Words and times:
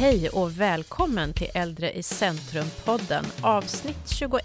Hej 0.00 0.28
och 0.28 0.60
välkommen 0.60 1.32
till 1.32 1.50
Äldre 1.54 1.92
i 1.92 2.02
centrum-podden 2.02 3.24
avsnitt 3.42 4.08
21. 4.18 4.44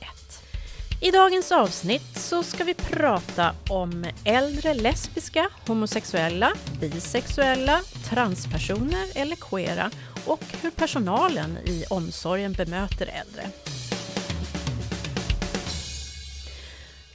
I 1.01 1.11
dagens 1.11 1.51
avsnitt 1.51 2.17
så 2.17 2.43
ska 2.43 2.63
vi 2.63 2.73
prata 2.73 3.55
om 3.69 4.05
äldre 4.25 4.73
lesbiska, 4.73 5.49
homosexuella, 5.67 6.53
bisexuella, 6.79 7.81
transpersoner 8.09 9.05
eller 9.15 9.35
queera 9.35 9.91
och 10.25 10.43
hur 10.61 10.71
personalen 10.71 11.57
i 11.65 11.85
omsorgen 11.89 12.53
bemöter 12.53 13.05
äldre. 13.05 13.49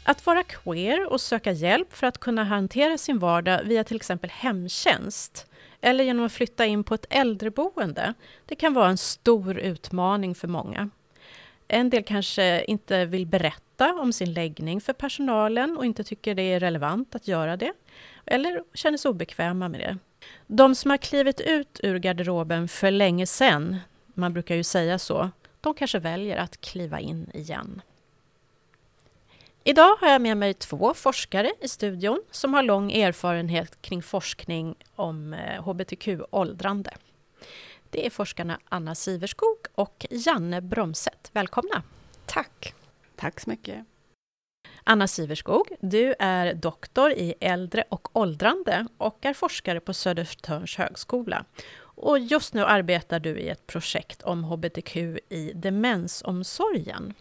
Att 0.05 0.27
vara 0.27 0.43
queer 0.43 1.13
och 1.13 1.21
söka 1.21 1.53
hjälp 1.53 1.93
för 1.93 2.07
att 2.07 2.19
kunna 2.19 2.45
hantera 2.45 2.99
sin 2.99 3.19
vardag 3.19 3.61
via 3.65 3.85
till 3.85 3.97
exempel 3.97 4.31
hemtjänst 4.31 5.47
eller 5.81 6.05
genom 6.05 6.27
att 6.27 6.33
flytta 6.33 6.67
in 6.67 6.85
på 6.85 6.95
ett 6.95 7.07
äldreboende, 7.11 8.15
det 8.47 8.55
kan 8.55 8.75
vara 8.75 8.89
en 8.89 8.99
stor 8.99 9.59
utmaning 9.59 10.35
för 10.35 10.49
många. 10.49 10.91
En 11.69 11.91
del 11.91 12.05
kanske 12.05 12.65
inte 12.65 13.05
vill 13.05 13.27
berätta 13.27 13.95
om 13.95 14.13
sin 14.13 14.33
läggning 14.33 14.81
för 14.81 14.93
personalen 14.93 15.77
och 15.77 15.85
inte 15.85 16.05
tycker 16.05 16.35
det 16.35 16.43
är 16.43 16.61
relevant 16.61 17.15
att 17.15 17.29
göra 17.29 17.57
det, 17.57 17.73
eller 18.27 18.63
känner 18.75 18.99
sig 18.99 19.09
obekväma 19.09 19.69
med 19.69 19.81
det. 19.81 19.99
De 20.47 20.75
som 20.75 20.91
har 20.91 20.99
klivit 20.99 21.41
ut 21.41 21.81
ur 21.83 21.99
garderoben 21.99 22.69
för 22.69 22.91
länge 22.91 23.27
sedan, 23.27 23.77
man 24.07 24.33
brukar 24.33 24.55
ju 24.55 24.65
säga 24.65 24.99
så, 24.99 25.31
de 25.61 25.75
kanske 25.75 25.99
väljer 25.99 26.37
att 26.37 26.61
kliva 26.61 27.01
in 27.01 27.31
igen. 27.35 27.83
Idag 29.71 29.97
har 30.01 30.09
jag 30.09 30.23
med 30.23 30.37
mig 30.37 30.55
två 30.55 30.95
forskare 30.95 31.53
i 31.61 31.69
studion 31.69 32.23
som 32.31 32.55
har 32.55 32.63
lång 32.63 32.93
erfarenhet 32.93 33.83
kring 33.83 34.03
forskning 34.03 34.75
om 34.97 35.37
hbtq-åldrande. 35.59 36.91
Det 37.91 38.07
är 38.07 38.11
forskarna 38.11 38.61
Anna 38.69 38.95
Siverskog 38.95 39.57
och 39.75 40.07
Janne 40.11 40.61
Bromset. 40.61 41.31
Välkomna! 41.33 41.83
Tack! 42.27 42.75
Tack 43.17 43.41
så 43.41 43.51
mycket! 43.51 43.85
Anna 44.85 45.09
Siverskog, 45.09 45.69
du 45.81 46.15
är 46.19 46.55
doktor 46.55 47.13
i 47.13 47.35
äldre 47.41 47.85
och 47.89 48.17
åldrande 48.17 48.87
och 48.99 49.25
är 49.25 49.35
forskare 49.35 49.81
på 49.81 49.95
Södertörns 49.95 50.77
högskola. 50.77 51.45
Och 51.81 52.19
just 52.19 52.55
nu 52.55 52.65
arbetar 52.65 53.21
du 53.21 53.39
i 53.39 53.49
ett 53.49 53.67
projekt 53.67 54.23
om 54.23 54.45
hbtq 54.45 54.97
i 55.29 55.53
demensomsorgen. 55.55 57.15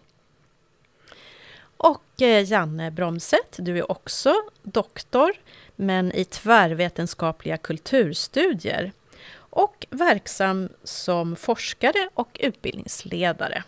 Och 1.81 2.21
eh, 2.21 2.51
Janne 2.51 2.91
Bromset, 2.91 3.55
du 3.57 3.77
är 3.77 3.91
också 3.91 4.33
doktor, 4.63 5.31
men 5.75 6.11
i 6.11 6.25
tvärvetenskapliga 6.25 7.57
kulturstudier 7.57 8.91
och 9.35 9.87
verksam 9.89 10.69
som 10.83 11.35
forskare 11.35 12.09
och 12.13 12.37
utbildningsledare. 12.39 13.63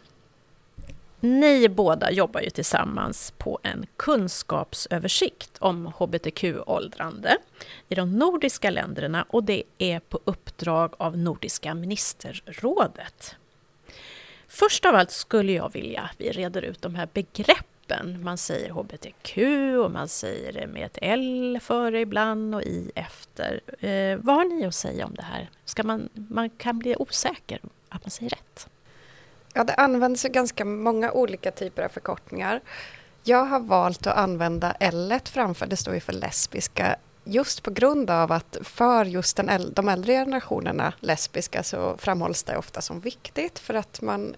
Ni 1.20 1.70
båda 1.70 2.12
jobbar 2.12 2.42
ju 2.42 2.50
tillsammans 2.50 3.34
på 3.38 3.60
en 3.64 3.86
kunskapsöversikt 3.98 5.52
om 5.60 5.86
hbtq-åldrande 5.86 7.38
i 7.90 7.96
de 7.96 8.18
nordiska 8.18 8.70
länderna 8.70 9.26
och 9.30 9.44
det 9.44 9.64
är 9.78 10.00
på 10.00 10.20
uppdrag 10.24 10.94
av 10.98 11.18
Nordiska 11.18 11.74
ministerrådet. 11.74 13.36
Först 14.48 14.86
av 14.86 14.96
allt 14.96 15.12
skulle 15.12 15.52
jag 15.52 15.74
vilja 15.74 16.02
att 16.02 16.16
vi 16.18 16.32
reder 16.32 16.62
ut 16.62 16.82
de 16.82 16.96
här 16.96 17.10
begreppen 17.14 17.71
gruppen. 17.92 18.24
Man 18.24 18.38
säger 18.38 18.70
hbtq 18.70 19.38
och 19.86 19.92
man 19.92 20.08
säger 20.08 20.54
det 20.54 20.68
med 20.68 20.86
ett 20.86 20.98
L 21.02 21.60
före 21.62 22.00
ibland 22.00 22.56
och 22.56 22.62
i 22.62 22.92
efter. 22.96 23.62
Eh, 23.86 24.18
vad 24.18 24.36
har 24.36 24.44
ni 24.46 24.66
att 24.66 24.76
säga 24.76 25.06
om 25.06 25.16
det 25.16 25.24
här? 25.24 25.50
Ska 25.66 25.84
man, 25.84 26.10
man 26.14 26.50
kan 26.50 26.80
bli 26.80 26.96
osäker 27.00 27.60
att 27.90 28.06
man 28.06 28.12
säger 28.12 28.30
rätt. 28.30 28.68
Ja, 29.54 29.64
det 29.64 29.74
används 29.74 30.24
ganska 30.24 30.66
många 30.66 31.12
olika 31.12 31.52
typer 31.52 31.84
av 31.84 31.90
förkortningar. 31.90 32.62
Jag 33.24 33.46
har 33.46 33.60
valt 33.60 34.08
att 34.08 34.18
använda 34.18 34.76
L 34.80 35.20
framför, 35.26 35.68
det 35.68 35.78
står 35.78 35.94
ju 35.94 36.00
för 36.00 36.14
lesbiska, 36.14 36.96
just 37.24 37.64
på 37.64 37.72
grund 37.72 38.10
av 38.10 38.32
att 38.32 38.58
för 38.64 39.06
just 39.06 39.38
den 39.38 39.74
de 39.74 39.90
äldre 39.90 40.14
generationerna 40.14 40.94
lesbiska 41.00 41.64
så 41.64 41.98
framhålls 41.98 42.44
det 42.44 42.58
ofta 42.58 42.82
som 42.82 43.00
viktigt 43.00 43.60
för 43.60 43.74
att 43.74 44.02
man 44.02 44.36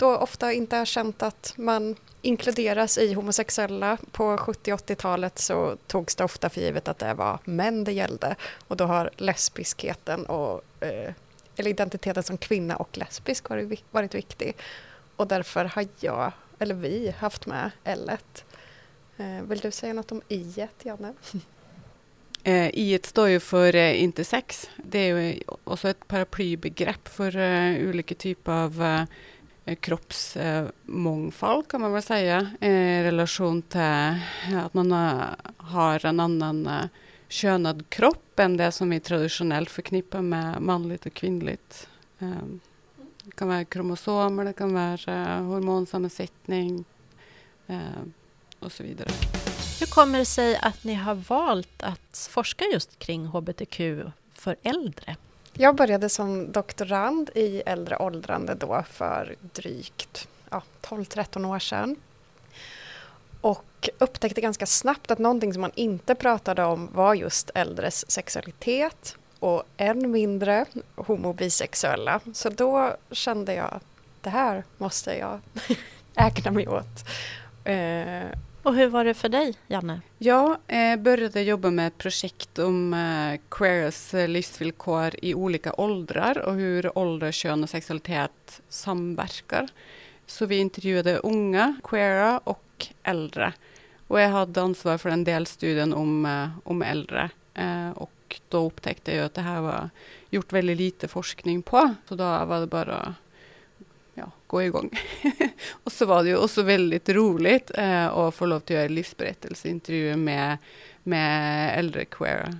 då 0.00 0.16
ofta 0.16 0.52
inte 0.52 0.76
har 0.76 0.84
känt 0.84 1.22
att 1.22 1.52
man 1.56 1.96
inkluderas 2.22 2.98
i 2.98 3.12
homosexuella. 3.12 3.98
På 4.12 4.36
70 4.38 4.72
80-talet 4.72 5.38
så 5.38 5.76
togs 5.86 6.16
det 6.16 6.24
ofta 6.24 6.48
för 6.48 6.60
givet 6.60 6.88
att 6.88 6.98
det 6.98 7.14
var 7.14 7.38
män 7.44 7.84
det 7.84 7.92
gällde 7.92 8.36
och 8.68 8.76
då 8.76 8.84
har 8.84 9.10
lesbiskheten 9.16 10.26
och 10.26 10.62
eh, 10.80 11.12
eller 11.56 11.70
identiteten 11.70 12.22
som 12.22 12.38
kvinna 12.38 12.76
och 12.76 12.98
lesbisk 12.98 13.48
varit, 13.48 13.84
varit 13.90 14.14
viktig. 14.14 14.56
Och 15.16 15.26
därför 15.26 15.64
har 15.64 15.86
jag, 16.00 16.32
eller 16.58 16.74
vi, 16.74 17.14
haft 17.18 17.46
med 17.46 17.70
L. 17.84 18.10
Eh, 19.16 19.42
vill 19.42 19.58
du 19.58 19.70
säga 19.70 19.92
något 19.92 20.12
om 20.12 20.22
I, 20.28 20.66
Janne? 20.82 21.14
Eh, 22.42 22.68
I 22.68 23.00
står 23.04 23.28
ju 23.28 23.40
för 23.40 23.74
eh, 23.74 24.02
intersex. 24.02 24.70
Det 24.76 24.98
är 24.98 25.14
ju 25.14 25.42
också 25.64 25.88
ett 25.88 26.08
paraplybegrepp 26.08 27.08
för 27.08 27.36
uh, 27.36 27.88
olika 27.88 28.14
typer 28.14 28.52
av 28.52 28.82
uh, 28.82 29.02
Eh, 29.70 29.76
kroppsmångfald 29.76 31.68
kan 31.68 31.80
man 31.80 31.92
väl 31.92 32.02
säga 32.02 32.50
eh, 32.60 32.70
i 32.70 33.02
relation 33.02 33.62
till 33.62 33.80
att 34.56 34.74
man 34.74 34.92
eh, 34.92 35.22
har 35.56 36.06
en 36.06 36.20
annan 36.20 36.88
könad 37.28 37.84
kropp 37.88 38.38
än 38.38 38.56
det 38.56 38.72
som 38.72 38.90
vi 38.90 39.00
traditionellt 39.00 39.70
förknippar 39.70 40.22
med 40.22 40.62
manligt 40.62 41.06
och 41.06 41.12
kvinnligt. 41.12 41.88
Det 43.24 43.30
kan 43.34 43.48
vara 43.48 43.64
kromosomer, 43.64 44.44
det 44.44 44.52
kan 44.52 44.74
vara 44.74 45.38
hormonsammansättning 45.40 46.84
och 48.58 48.72
så 48.72 48.82
vidare. 48.82 49.08
Hur 49.80 49.86
kommer 49.86 50.18
det 50.18 50.24
sig 50.24 50.56
att 50.56 50.84
ni 50.84 50.94
har 50.94 51.14
valt 51.14 51.82
att 51.82 52.28
forska 52.30 52.64
just 52.72 52.98
kring 52.98 53.26
hbtq 53.26 53.80
för 54.34 54.56
äldre? 54.62 55.16
Jag 55.52 55.76
började 55.76 56.08
som 56.08 56.52
doktorand 56.52 57.30
i 57.34 57.62
äldre 57.66 57.96
åldrande 57.96 58.54
då 58.54 58.84
för 58.90 59.36
drygt 59.40 60.28
ja, 60.50 60.62
12-13 60.82 61.54
år 61.54 61.58
sedan. 61.58 61.96
Och 63.40 63.88
upptäckte 63.98 64.40
ganska 64.40 64.66
snabbt 64.66 65.10
att 65.10 65.18
någonting 65.18 65.52
som 65.52 65.60
man 65.60 65.72
inte 65.74 66.14
pratade 66.14 66.64
om 66.64 66.88
var 66.92 67.14
just 67.14 67.50
äldres 67.54 68.10
sexualitet 68.10 69.16
och 69.38 69.62
än 69.76 70.10
mindre 70.10 70.64
homobisexuella. 70.94 72.20
Så 72.32 72.48
då 72.48 72.96
kände 73.10 73.54
jag 73.54 73.74
att 73.74 73.84
det 74.20 74.30
här 74.30 74.64
måste 74.78 75.18
jag 75.18 75.40
ägna 76.14 76.50
mig 76.50 76.68
åt. 76.68 77.08
Eh, 77.64 78.38
och 78.70 78.76
hur 78.76 78.88
var 78.88 79.04
det 79.04 79.14
för 79.14 79.28
dig, 79.28 79.54
Janne? 79.68 80.00
Jag 80.18 80.56
eh, 80.66 80.96
började 80.96 81.42
jobba 81.42 81.70
med 81.70 81.86
ett 81.86 81.98
projekt 81.98 82.58
om 82.58 82.94
eh, 82.94 83.40
queers 83.48 84.12
livsvillkor 84.12 85.10
i 85.22 85.34
olika 85.34 85.72
åldrar 85.72 86.38
och 86.38 86.54
hur 86.54 86.98
ålder, 86.98 87.32
kön 87.32 87.62
och 87.62 87.70
sexualitet 87.70 88.62
samverkar. 88.68 89.68
Så 90.26 90.46
vi 90.46 90.58
intervjuade 90.58 91.16
unga, 91.16 91.80
queera 91.84 92.38
och 92.38 92.86
äldre. 93.02 93.52
Och 94.06 94.20
jag 94.20 94.28
hade 94.28 94.62
ansvar 94.62 94.98
för 94.98 95.10
en 95.10 95.24
del 95.24 95.46
studien 95.46 95.94
om, 95.94 96.26
eh, 96.26 96.48
om 96.64 96.82
äldre. 96.82 97.30
Eh, 97.54 97.90
och 97.90 98.40
då 98.48 98.66
upptäckte 98.66 99.16
jag 99.16 99.24
att 99.24 99.34
det 99.34 99.42
här 99.42 99.60
var 99.60 99.90
gjort 100.30 100.52
väldigt 100.52 100.78
lite 100.78 101.08
forskning 101.08 101.62
på. 101.62 101.94
Så 102.08 102.14
då 102.14 102.24
var 102.24 102.60
det 102.60 102.66
bara 102.66 103.14
gå 104.50 104.62
igång. 104.62 104.90
och 105.84 105.92
så 105.92 106.06
var 106.06 106.22
det 106.22 106.28
ju 106.28 106.36
också 106.36 106.62
väldigt 106.62 107.08
roligt 107.08 107.70
eh, 107.74 108.06
att 108.06 108.34
få 108.34 108.46
lov 108.46 108.56
att 108.56 108.70
göra 108.70 108.88
livsberättelseintervjuer 108.88 110.16
med, 110.16 110.58
med 111.02 111.78
äldre 111.78 112.04
queer. 112.04 112.58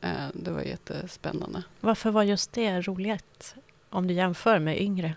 Eh, 0.00 0.10
det 0.34 0.50
var 0.50 0.62
jättespännande. 0.62 1.62
Varför 1.80 2.10
var 2.10 2.22
just 2.22 2.52
det 2.52 2.80
roligt 2.80 3.54
om 3.90 4.06
du 4.06 4.14
jämför 4.14 4.58
med 4.58 4.80
yngre? 4.80 5.14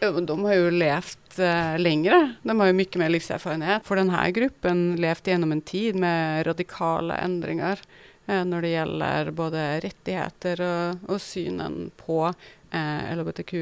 Ja, 0.00 0.10
de 0.10 0.44
har 0.44 0.54
ju 0.54 0.70
levt 0.70 1.38
eh, 1.38 1.78
längre. 1.78 2.34
De 2.42 2.60
har 2.60 2.66
ju 2.66 2.72
mycket 2.72 2.96
mer 2.96 3.08
livserfarenhet. 3.08 3.86
För 3.86 3.96
den 3.96 4.10
här 4.10 4.30
gruppen 4.30 4.96
levt 4.96 5.26
genom 5.26 5.52
en 5.52 5.60
tid 5.60 5.94
med 5.94 6.46
radikala 6.46 7.16
ändringar 7.16 7.78
eh, 8.26 8.44
när 8.44 8.62
det 8.62 8.68
gäller 8.68 9.30
både 9.30 9.80
rättigheter 9.80 10.60
och, 10.60 11.10
och 11.10 11.22
synen 11.22 11.90
på 11.96 12.34
eh, 12.70 13.16
LHBTQ 13.16 13.54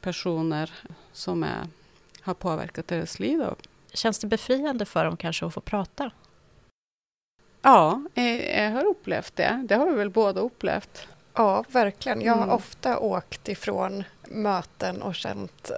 personer 0.00 0.72
som 1.12 1.42
är, 1.42 1.66
har 2.20 2.34
påverkat 2.34 2.88
deras 2.88 3.18
liv. 3.18 3.38
Då. 3.38 3.54
Känns 3.92 4.18
det 4.18 4.26
befriande 4.26 4.84
för 4.84 5.04
dem 5.04 5.16
kanske 5.16 5.46
att 5.46 5.54
få 5.54 5.60
prata? 5.60 6.10
Ja, 7.62 8.02
jag 8.14 8.70
har 8.70 8.84
upplevt 8.84 9.36
det. 9.36 9.64
Det 9.68 9.74
har 9.74 9.86
vi 9.86 9.94
väl 9.94 10.10
båda 10.10 10.40
upplevt. 10.40 11.08
Ja, 11.34 11.64
verkligen. 11.68 12.20
Jag 12.20 12.34
har 12.34 12.42
mm. 12.42 12.54
ofta 12.54 12.98
åkt 12.98 13.48
ifrån 13.48 14.04
möten 14.28 15.02
och 15.02 15.14
känt 15.14 15.70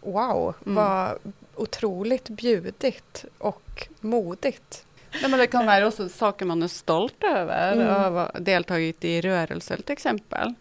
wow, 0.00 0.54
mm. 0.66 0.74
vad 0.74 1.18
otroligt 1.54 2.28
bjudigt 2.28 3.24
och 3.38 3.88
modigt. 4.00 4.86
Ja, 5.22 5.28
men 5.28 5.38
det 5.38 5.46
kan 5.46 5.66
vara 5.66 5.86
också 5.86 6.08
saker 6.08 6.46
man 6.46 6.62
är 6.62 6.68
stolt 6.68 7.24
över 7.24 7.72
mm. 7.72 7.88
och 7.88 7.94
ha 7.94 8.30
deltagit 8.38 9.04
i 9.04 9.20
rörelser 9.20 9.76
till 9.76 9.92
exempel. 9.92 10.54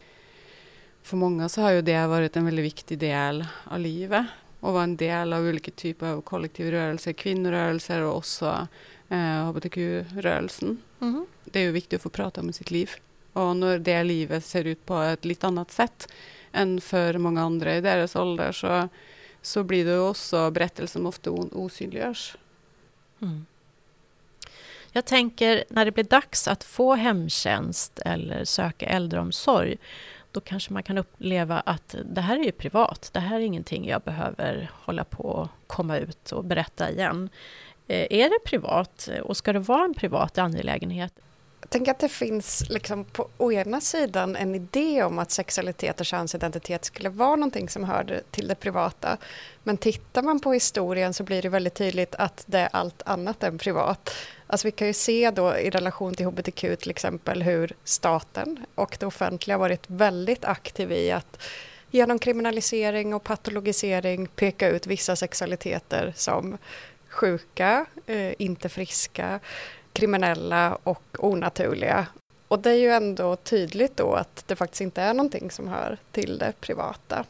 För 1.04 1.18
många 1.18 1.50
så 1.50 1.62
har 1.62 1.72
ju 1.72 1.82
det 1.82 2.08
varit 2.08 2.38
en 2.38 2.46
väldigt 2.46 2.66
viktig 2.66 2.98
del 2.98 3.46
av 3.64 3.80
livet 3.80 4.26
och 4.60 4.74
vara 4.74 4.84
en 4.84 4.98
del 4.98 5.34
av 5.34 5.44
olika 5.44 5.72
typer 5.72 6.08
av 6.08 6.22
kollektivrörelser, 6.22 7.14
kvinnorörelser 7.14 8.02
och 8.02 8.18
också 8.18 8.68
eh, 9.10 9.50
hbtq-rörelsen. 9.50 10.78
Mm. 11.02 11.26
Det 11.44 11.60
är 11.60 11.64
ju 11.64 11.72
viktigt 11.72 11.98
att 11.98 12.04
få 12.04 12.10
prata 12.10 12.42
om 12.42 12.54
sitt 12.54 12.72
liv. 12.72 12.90
Och 13.34 13.56
när 13.56 13.80
det 13.80 14.04
livet 14.04 14.46
ser 14.46 14.66
ut 14.66 14.86
på 14.86 14.98
ett 14.98 15.26
lite 15.26 15.48
annat 15.48 15.72
sätt 15.72 16.12
än 16.52 16.82
för 16.82 17.18
många 17.18 17.42
andra 17.42 17.76
i 17.76 17.82
deras 17.82 18.16
ålder 18.16 18.52
så, 18.52 18.90
så 19.42 19.64
blir 19.64 19.86
det 19.86 20.00
också 20.00 20.52
berättelser 20.52 21.00
som 21.00 21.06
ofta 21.06 21.32
osynliggörs. 21.32 22.38
Mm. 23.22 23.46
Jag 24.92 25.06
tänker 25.06 25.64
när 25.70 25.86
det 25.86 25.92
blir 25.92 26.04
dags 26.04 26.48
att 26.48 26.64
få 26.64 26.94
hemtjänst 26.94 28.00
eller 28.06 28.46
söka 28.46 28.86
äldreomsorg 28.86 29.78
då 30.34 30.40
kanske 30.40 30.74
man 30.74 30.84
kan 30.84 30.98
uppleva 30.98 31.60
att 31.60 31.96
det 32.06 32.22
här 32.22 32.40
är 32.40 32.44
ju 32.44 32.52
privat. 32.52 33.10
Det 33.14 33.20
här 33.20 33.36
är 33.36 33.40
ingenting 33.40 33.88
jag 33.88 34.02
behöver 34.02 34.72
hålla 34.74 35.04
på 35.04 35.24
och 35.24 35.48
komma 35.68 35.98
ut 35.98 36.32
och 36.32 36.44
berätta 36.44 36.92
igen. 36.92 37.30
Eh, 37.88 38.08
är 38.10 38.30
det 38.30 38.40
privat 38.46 39.10
och 39.24 39.38
ska 39.38 39.54
det 39.54 39.60
vara 39.60 39.86
en 39.86 39.94
privat 39.94 40.38
angelägenhet? 40.38 41.14
Jag 41.62 41.70
tänker 41.70 41.92
att 41.92 42.00
det 42.00 42.10
finns 42.10 42.70
liksom 42.70 43.06
på 43.06 43.30
å 43.38 43.52
ena 43.52 43.82
sidan 43.82 44.36
en 44.36 44.56
idé 44.56 45.04
om 45.04 45.20
att 45.20 45.32
sexualitet 45.32 46.00
och 46.00 46.06
könsidentitet 46.06 46.86
skulle 46.86 47.10
vara 47.10 47.36
någonting 47.36 47.70
som 47.70 47.84
hörde 47.84 48.22
till 48.32 48.48
det 48.48 48.56
privata. 48.56 49.18
Men 49.64 49.78
tittar 49.78 50.22
man 50.22 50.40
på 50.40 50.54
historien 50.54 51.14
så 51.14 51.24
blir 51.24 51.42
det 51.42 51.50
väldigt 51.50 51.74
tydligt 51.74 52.16
att 52.16 52.44
det 52.46 52.60
är 52.60 52.70
allt 52.72 53.02
annat 53.06 53.44
än 53.44 53.58
privat. 53.58 54.10
Alltså 54.54 54.68
vi 54.68 54.72
kan 54.72 54.88
ju 54.88 54.94
se 54.94 55.32
då 55.32 55.58
i 55.58 55.70
relation 55.70 56.14
till 56.14 56.26
hbtq 56.26 56.62
till 56.62 56.90
exempel 56.90 57.44
hur 57.44 57.74
staten 57.84 58.66
och 58.76 58.98
det 59.00 59.06
offentliga 59.06 59.58
varit 59.58 59.84
väldigt 59.88 60.46
aktiv 60.46 60.92
i 60.92 61.12
att 61.12 61.42
genom 61.92 62.20
kriminalisering 62.20 63.14
och 63.14 63.24
patologisering 63.24 64.28
peka 64.28 64.70
ut 64.70 64.88
vissa 64.88 65.16
sexualiteter 65.16 66.14
som 66.16 66.58
sjuka, 67.10 67.86
eh, 68.06 68.34
inte 68.38 68.70
friska, 68.70 69.40
kriminella 69.94 70.78
och 70.84 71.04
onaturliga. 71.20 72.08
Och 72.48 72.60
det 72.60 72.70
är 72.72 72.78
ju 72.78 72.92
ändå 72.92 73.36
tydligt 73.36 73.98
då 73.98 74.14
att 74.14 74.44
det 74.48 74.56
faktiskt 74.56 74.82
inte 74.82 75.02
är 75.02 75.14
någonting 75.14 75.52
som 75.52 75.68
hör 75.68 75.98
till 76.12 76.38
det 76.38 76.54
privata. 76.60 77.26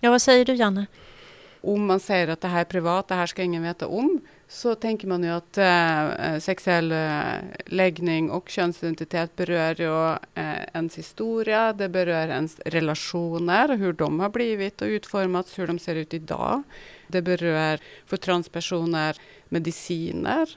Ja, 0.00 0.10
vad 0.10 0.22
säger 0.22 0.44
du 0.44 0.54
Janne? 0.54 0.86
Om 1.60 1.86
man 1.86 2.00
säger 2.00 2.28
att 2.28 2.40
det 2.40 2.48
här 2.48 2.60
är 2.60 2.64
privat, 2.64 3.08
det 3.08 3.14
här 3.14 3.26
ska 3.26 3.42
ingen 3.42 3.62
veta 3.62 3.86
om, 3.86 4.20
så 4.48 4.74
tänker 4.74 5.08
man 5.08 5.24
ju 5.24 5.30
att 5.30 5.58
eh, 5.58 6.04
eh 6.04 6.38
sexuell 6.38 6.92
eh, 6.92 7.22
läggning 7.66 8.30
och 8.30 8.48
könsidentitet 8.48 9.36
berör 9.36 9.80
ju 9.80 10.10
eh, 10.34 10.64
ens 10.74 10.98
historia, 10.98 11.72
det 11.72 11.88
berör 11.88 12.28
ens 12.28 12.60
relationer, 12.60 13.76
hur 13.76 13.92
de 13.92 14.20
har 14.20 14.28
blivit 14.28 14.82
och 14.82 14.88
utformats, 14.88 15.58
hur 15.58 15.66
de 15.66 15.78
ser 15.78 15.94
ut 15.94 16.14
idag. 16.14 16.62
Det 17.08 17.22
berör 17.22 17.80
för 18.06 18.16
transpersoner 18.16 19.16
mediciner, 19.48 20.48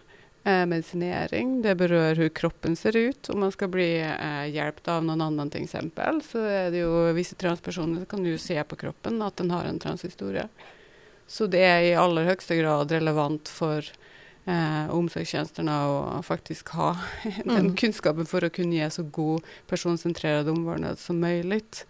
eh, 0.43 0.65
medicinering, 0.65 1.61
det 1.61 1.75
berör 1.75 2.15
hur 2.15 2.29
kroppen 2.29 2.75
ser 2.75 2.95
ut. 2.95 3.29
Om 3.29 3.39
man 3.39 3.51
ska 3.51 3.67
bli 3.67 3.99
eh, 3.99 4.49
hjälpt 4.49 4.87
av 4.87 5.03
någon 5.03 5.21
annan 5.21 5.49
till 5.49 5.63
exempel, 5.63 6.21
så 6.21 6.39
är 6.39 6.71
det 6.71 6.77
ju 6.77 7.13
vissa 7.13 7.35
transpersoner 7.35 8.05
kan 8.05 8.25
ju 8.25 8.37
se 8.37 8.63
på 8.63 8.75
kroppen 8.75 9.21
att 9.21 9.35
den 9.35 9.51
har 9.51 9.63
en 9.63 9.79
transhistoria. 9.79 10.49
Så 11.29 11.47
det 11.47 11.63
är 11.63 11.81
i 11.81 11.95
allra 11.95 12.23
högsta 12.23 12.55
grad 12.55 12.91
relevant 12.91 13.49
för 13.49 13.85
eh, 14.45 14.89
omsorgstjänsterna 14.89 16.03
att 16.03 16.25
faktiskt 16.25 16.67
ha 16.67 16.97
den 17.45 17.57
mm. 17.57 17.75
kunskapen 17.75 18.25
för 18.25 18.43
att 18.43 18.53
kunna 18.53 18.75
ge 18.75 18.89
så 18.89 19.03
god 19.03 19.43
personcentrerad 19.67 20.49
omvårdnad 20.49 20.99
som 20.99 21.19
möjligt. 21.19 21.85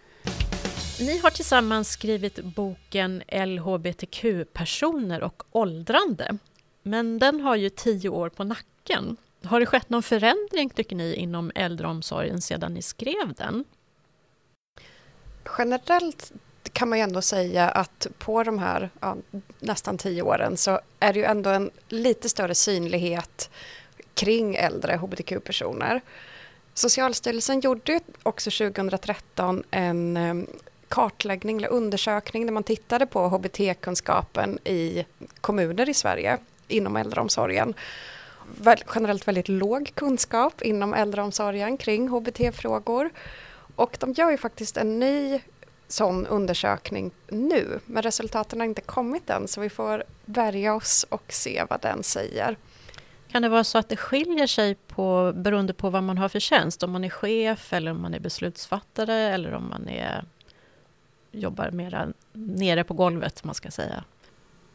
Ni 1.00 1.18
har 1.18 1.30
tillsammans 1.30 1.90
skrivit 1.90 2.44
boken 2.44 3.22
LHBTQ-personer 3.28 5.22
och 5.22 5.42
åldrande. 5.50 6.38
Men 6.82 7.18
den 7.18 7.40
har 7.40 7.56
ju 7.56 7.70
tio 7.70 8.08
år 8.08 8.28
på 8.28 8.44
nacken. 8.44 9.16
Har 9.44 9.60
det 9.60 9.66
skett 9.66 9.90
någon 9.90 10.02
förändring, 10.02 10.70
tycker 10.70 10.96
ni, 10.96 11.14
inom 11.14 11.52
äldreomsorgen 11.54 12.40
sedan 12.40 12.74
ni 12.74 12.82
skrev 12.82 13.34
den? 13.36 13.64
Generellt 15.58 16.32
kan 16.72 16.88
man 16.88 16.98
ju 16.98 17.02
ändå 17.02 17.22
säga 17.22 17.68
att 17.68 18.06
på 18.18 18.42
de 18.42 18.58
här 18.58 18.90
ja, 19.00 19.16
nästan 19.58 19.98
tio 19.98 20.22
åren 20.22 20.56
så 20.56 20.80
är 21.00 21.12
det 21.12 21.18
ju 21.18 21.24
ändå 21.24 21.50
en 21.50 21.70
lite 21.88 22.28
större 22.28 22.54
synlighet 22.54 23.50
kring 24.14 24.54
äldre 24.54 24.96
hbtq-personer. 24.96 26.00
Socialstyrelsen 26.74 27.60
gjorde 27.60 28.00
också 28.22 28.50
2013 28.50 29.62
en 29.70 30.16
eh, 30.16 30.34
kartläggning 30.88 31.56
eller 31.56 31.68
undersökning 31.68 32.46
där 32.46 32.52
man 32.52 32.62
tittade 32.62 33.06
på 33.06 33.28
hbt-kunskapen 33.28 34.58
i 34.64 35.06
kommuner 35.40 35.88
i 35.88 35.94
Sverige 35.94 36.38
inom 36.68 36.96
äldreomsorgen. 36.96 37.74
Generellt 38.94 39.28
väldigt 39.28 39.48
låg 39.48 39.90
kunskap 39.94 40.62
inom 40.62 40.94
äldreomsorgen 40.94 41.76
kring 41.76 42.08
hbt-frågor. 42.08 43.10
Och 43.76 43.96
de 44.00 44.12
gör 44.12 44.30
ju 44.30 44.36
faktiskt 44.36 44.76
en 44.76 44.98
ny 44.98 45.40
sån 45.92 46.26
undersökning 46.26 47.10
nu, 47.28 47.80
men 47.86 48.02
resultaten 48.02 48.60
har 48.60 48.66
inte 48.66 48.80
kommit 48.80 49.30
än 49.30 49.48
så 49.48 49.60
vi 49.60 49.70
får 49.70 50.04
värja 50.24 50.74
oss 50.74 51.06
och 51.08 51.24
se 51.28 51.64
vad 51.70 51.80
den 51.80 52.02
säger. 52.02 52.56
Kan 53.28 53.42
det 53.42 53.48
vara 53.48 53.64
så 53.64 53.78
att 53.78 53.88
det 53.88 53.96
skiljer 53.96 54.46
sig 54.46 54.74
på, 54.74 55.32
beroende 55.36 55.72
på 55.72 55.90
vad 55.90 56.02
man 56.02 56.18
har 56.18 56.28
för 56.28 56.40
tjänst? 56.40 56.82
Om 56.82 56.90
man 56.90 57.04
är 57.04 57.08
chef 57.08 57.72
eller 57.72 57.90
om 57.90 58.02
man 58.02 58.14
är 58.14 58.20
beslutsfattare 58.20 59.14
eller 59.14 59.54
om 59.54 59.68
man 59.68 59.88
är, 59.88 60.24
jobbar 61.32 61.70
mera 61.70 62.08
nere 62.32 62.84
på 62.84 62.94
golvet, 62.94 63.44
man 63.44 63.54
ska 63.54 63.70
säga? 63.70 64.04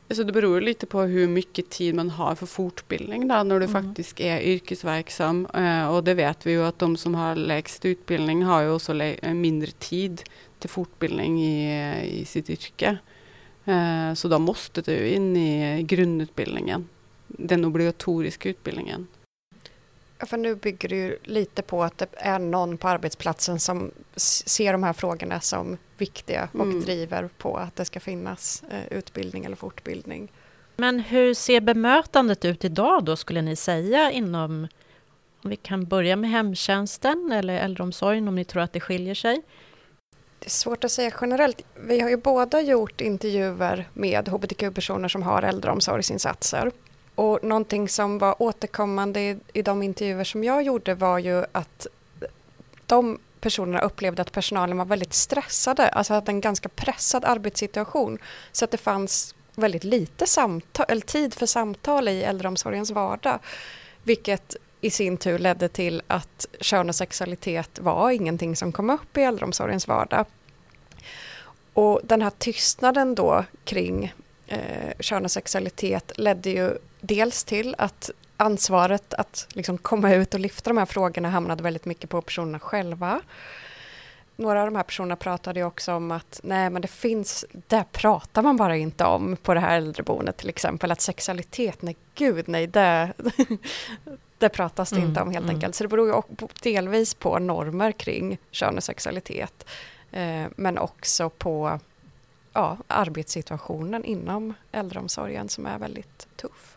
Alltså 0.07 0.23
det 0.23 0.31
beror 0.31 0.61
lite 0.61 0.85
på 0.85 1.01
hur 1.01 1.27
mycket 1.27 1.69
tid 1.69 1.95
man 1.95 2.09
har 2.09 2.35
för 2.35 2.45
fortbildning 2.45 3.27
då, 3.27 3.43
när 3.43 3.59
du 3.59 3.65
mm. 3.65 3.83
faktiskt 3.83 4.19
är 4.19 4.39
yrkesverksam. 4.39 5.45
Eh, 5.53 5.87
och 5.95 6.03
det 6.03 6.13
vet 6.13 6.45
vi 6.45 6.51
ju 6.51 6.63
att 6.63 6.79
de 6.79 6.97
som 6.97 7.15
har 7.15 7.35
lägst 7.35 7.85
utbildning 7.85 8.43
har 8.43 8.61
ju 8.61 8.69
också 8.69 8.93
mindre 9.23 9.71
tid 9.71 10.21
till 10.59 10.69
fortbildning 10.69 11.43
i, 11.43 12.21
i 12.21 12.25
sitt 12.25 12.49
yrke. 12.49 12.97
Eh, 13.65 14.13
så 14.13 14.27
då 14.27 14.39
måste 14.39 14.81
du 14.81 15.07
in 15.07 15.37
i 15.37 15.83
grundutbildningen, 15.83 16.89
den 17.27 17.65
obligatoriska 17.65 18.49
utbildningen. 18.49 19.07
Ja, 20.19 20.25
för 20.25 20.37
nu 20.37 20.55
bygger 20.55 20.89
det 20.89 20.95
ju 20.95 21.17
lite 21.23 21.61
på 21.61 21.83
att 21.83 21.97
det 21.97 22.07
är 22.13 22.39
någon 22.39 22.77
på 22.77 22.87
arbetsplatsen 22.87 23.59
som 23.59 23.91
ser 24.15 24.71
de 24.71 24.83
här 24.83 24.93
frågorna 24.93 25.41
som 25.41 25.77
viktiga 25.97 26.49
och 26.53 26.61
mm. 26.61 26.81
driver 26.81 27.29
på 27.37 27.57
att 27.57 27.75
det 27.75 27.85
ska 27.85 27.99
finnas 27.99 28.63
eh, 28.71 28.97
utbildning 28.97 29.45
eller 29.45 29.55
fortbildning. 29.55 30.31
Men 30.75 30.99
hur 30.99 31.33
ser 31.33 31.61
bemötandet 31.61 32.45
ut 32.45 32.65
idag 32.65 33.03
då 33.03 33.15
skulle 33.15 33.41
ni 33.41 33.55
säga 33.55 34.11
inom, 34.11 34.67
om 35.43 35.49
vi 35.49 35.55
kan 35.55 35.85
börja 35.85 36.15
med 36.15 36.29
hemtjänsten 36.29 37.31
eller 37.31 37.53
äldreomsorgen 37.53 38.27
om 38.27 38.35
ni 38.35 38.45
tror 38.45 38.63
att 38.63 38.73
det 38.73 38.79
skiljer 38.79 39.15
sig? 39.15 39.41
Det 40.39 40.45
är 40.45 40.49
svårt 40.49 40.83
att 40.83 40.91
säga 40.91 41.11
generellt. 41.21 41.61
Vi 41.75 41.99
har 41.99 42.09
ju 42.09 42.17
båda 42.17 42.61
gjort 42.61 43.01
intervjuer 43.01 43.89
med 43.93 44.27
hbtq-personer 44.29 45.07
som 45.07 45.23
har 45.23 45.41
äldreomsorgsinsatser. 45.41 46.71
Och 47.15 47.43
någonting 47.43 47.89
som 47.89 48.17
var 48.17 48.41
återkommande 48.41 49.19
i, 49.19 49.37
i 49.53 49.61
de 49.61 49.83
intervjuer 49.83 50.23
som 50.23 50.43
jag 50.43 50.63
gjorde 50.63 50.95
var 50.95 51.19
ju 51.19 51.45
att 51.51 51.87
de 52.85 53.19
personerna 53.39 53.79
upplevde 53.79 54.21
att 54.21 54.31
personalen 54.31 54.77
var 54.77 54.85
väldigt 54.85 55.13
stressade, 55.13 55.89
alltså 55.89 56.13
hade 56.13 56.31
en 56.31 56.41
ganska 56.41 56.69
pressad 56.69 57.25
arbetssituation. 57.25 58.17
Så 58.51 58.65
att 58.65 58.71
det 58.71 58.77
fanns 58.77 59.35
väldigt 59.55 59.83
lite 59.83 60.27
samtal, 60.27 60.85
eller 60.89 61.01
tid 61.01 61.33
för 61.33 61.45
samtal 61.45 62.07
i 62.07 62.23
äldreomsorgens 62.23 62.91
vardag. 62.91 63.39
Vilket 64.03 64.55
i 64.81 64.89
sin 64.89 65.17
tur 65.17 65.39
ledde 65.39 65.67
till 65.67 66.01
att 66.07 66.45
kön 66.59 66.89
och 66.89 66.95
sexualitet 66.95 67.79
var 67.79 68.11
ingenting 68.11 68.55
som 68.55 68.71
kom 68.71 68.89
upp 68.89 69.17
i 69.17 69.21
äldreomsorgens 69.21 69.87
vardag. 69.87 70.25
Och 71.73 72.01
den 72.03 72.21
här 72.21 72.31
tystnaden 72.37 73.15
då 73.15 73.45
kring 73.63 74.13
eh, 74.47 74.93
kön 74.99 75.25
och 75.25 75.31
sexualitet 75.31 76.11
ledde 76.15 76.49
ju 76.49 76.77
dels 77.05 77.43
till 77.43 77.75
att 77.77 78.09
ansvaret 78.37 79.13
att 79.13 79.47
liksom 79.53 79.77
komma 79.77 80.13
ut 80.13 80.33
och 80.33 80.39
lyfta 80.39 80.69
de 80.69 80.77
här 80.77 80.85
frågorna 80.85 81.29
hamnade 81.29 81.63
väldigt 81.63 81.85
mycket 81.85 82.09
på 82.09 82.21
personerna 82.21 82.59
själva. 82.59 83.21
Några 84.35 84.59
av 84.59 84.65
de 84.67 84.75
här 84.75 84.83
personerna 84.83 85.15
pratade 85.15 85.63
också 85.63 85.93
om 85.93 86.11
att 86.11 86.39
nej 86.43 86.69
men 86.69 86.81
det 86.81 86.87
finns, 86.87 87.45
det 87.51 87.83
pratar 87.91 88.41
man 88.41 88.57
bara 88.57 88.77
inte 88.77 89.05
om 89.05 89.37
på 89.43 89.53
det 89.53 89.59
här 89.59 89.77
äldreboendet 89.77 90.37
till 90.37 90.49
exempel, 90.49 90.91
att 90.91 91.01
sexualitet, 91.01 91.81
nej 91.81 91.95
gud 92.15 92.47
nej, 92.47 92.67
det, 92.67 93.13
det 94.37 94.49
pratas 94.49 94.89
det 94.89 94.95
mm, 94.95 95.09
inte 95.09 95.21
om 95.21 95.31
helt 95.31 95.43
mm. 95.43 95.55
enkelt. 95.55 95.75
Så 95.75 95.83
det 95.83 95.87
beror 95.87 96.07
ju 96.07 96.47
delvis 96.61 97.13
på 97.13 97.39
normer 97.39 97.91
kring 97.91 98.37
kön 98.51 98.77
och 98.77 98.83
sexualitet, 98.83 99.65
eh, 100.11 100.45
men 100.55 100.77
också 100.77 101.29
på 101.29 101.79
ja, 102.53 102.77
arbetssituationen 102.87 104.03
inom 104.03 104.53
äldreomsorgen 104.71 105.49
som 105.49 105.65
är 105.65 105.77
väldigt 105.77 106.27
tuff. 106.35 106.74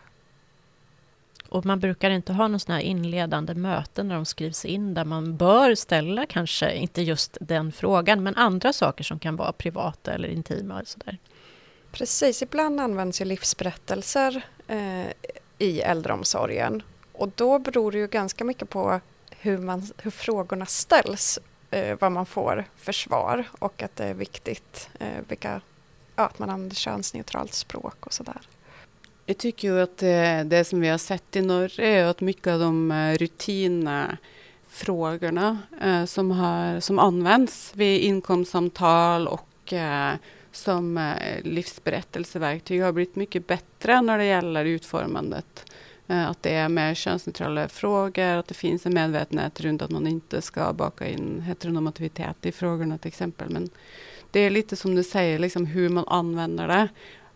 Och 1.49 1.67
man 1.67 1.81
brukar 1.81 2.11
inte 2.11 2.33
ha 2.33 2.49
någon 2.49 2.61
sån 2.61 2.75
här 2.75 2.83
inledande 2.83 3.55
möten 3.55 4.09
när 4.09 4.15
de 4.15 4.25
skrivs 4.25 4.65
in 4.65 4.95
där 4.95 5.05
man 5.05 5.37
bör 5.37 5.75
ställa 5.75 6.27
kanske, 6.27 6.75
inte 6.75 7.03
just 7.03 7.39
den 7.41 7.73
frågan, 7.73 8.23
men 8.23 8.37
andra 8.37 8.73
saker 8.73 9.05
som 9.05 9.19
kan 9.19 9.37
vara 9.37 9.53
privata 9.53 10.13
eller 10.13 10.29
intima. 10.29 10.81
Och 10.81 10.89
sådär. 10.89 11.19
Precis, 11.91 12.43
ibland 12.43 12.81
används 12.81 13.21
ju 13.21 13.25
livsberättelser 13.25 14.47
eh, 14.67 15.07
i 15.59 15.81
äldreomsorgen. 15.81 16.83
Och 17.13 17.29
då 17.35 17.59
beror 17.59 17.93
det 17.93 17.99
ju 17.99 18.07
ganska 18.07 18.45
mycket 18.45 18.69
på 18.69 19.01
hur, 19.31 19.59
man, 19.59 19.87
hur 19.99 20.11
frågorna 20.11 20.67
ställs, 20.67 21.39
eh, 21.71 21.99
vad 22.01 22.13
man 22.13 22.27
får 22.27 22.65
för 22.77 22.93
svar 22.93 23.45
och 23.59 23.83
att 23.83 23.97
det 23.97 24.05
är 24.05 24.15
viktigt 24.15 24.91
eh, 25.01 25.09
vilka, 25.29 25.61
ja, 26.17 26.25
att 26.25 26.39
man 26.39 26.51
använder 26.51 26.77
könsneutralt 26.77 27.55
språk 27.55 28.07
och 28.07 28.13
sådär. 28.13 28.41
Jag 29.31 29.39
tycker 29.39 29.69
ju 29.69 29.81
att 29.81 30.03
eh, 30.03 30.41
det, 30.45 30.65
som 30.67 30.81
vi 30.81 30.89
har 30.89 30.99
sett 30.99 31.37
i 31.37 31.41
Norge 31.41 31.87
är 31.87 32.05
att 32.05 32.21
mycket 32.21 32.47
av 32.47 32.61
de 32.61 32.91
eh, 32.91 33.19
rutinfrågorna 33.19 35.59
eh, 35.83 36.05
som, 36.05 36.31
har, 36.31 36.81
som 36.81 36.99
används 36.99 37.73
vid 37.77 38.01
inkomstsamtal 38.01 39.29
och 39.29 39.45
som 40.53 41.15
livsberättelseverktyg 41.43 42.83
har 42.83 42.93
blivit 42.93 43.17
mycket 43.17 43.47
bättre 43.47 44.01
när 44.01 44.19
det 44.19 44.25
gäller 44.25 44.65
utformandet. 44.65 45.73
Att 46.07 46.43
det 46.43 46.55
är 46.55 46.69
mer 46.69 46.95
könsneutrala 46.95 47.69
frågor, 47.69 48.37
att 48.37 48.47
det 48.47 48.55
finns 48.55 48.87
en 48.87 48.95
medvetenhet 48.95 49.61
runt 49.61 49.83
att 49.83 49.91
man 49.91 50.07
inte 50.07 50.43
ska 50.43 50.73
baka 50.73 51.09
in 51.09 51.41
heteronormativitet 51.41 52.47
i 52.47 52.53
frågorna 52.53 52.99
till 52.99 53.09
exempel. 53.09 53.51
Men 53.51 53.71
det 54.31 54.41
är 54.41 54.51
lite 54.51 54.77
som 54.77 54.95
du 54.95 55.03
säger, 55.03 55.39
liksom 55.39 55.67
hur 55.67 55.89
man 55.89 56.09
använder 56.09 56.69
det 56.69 56.89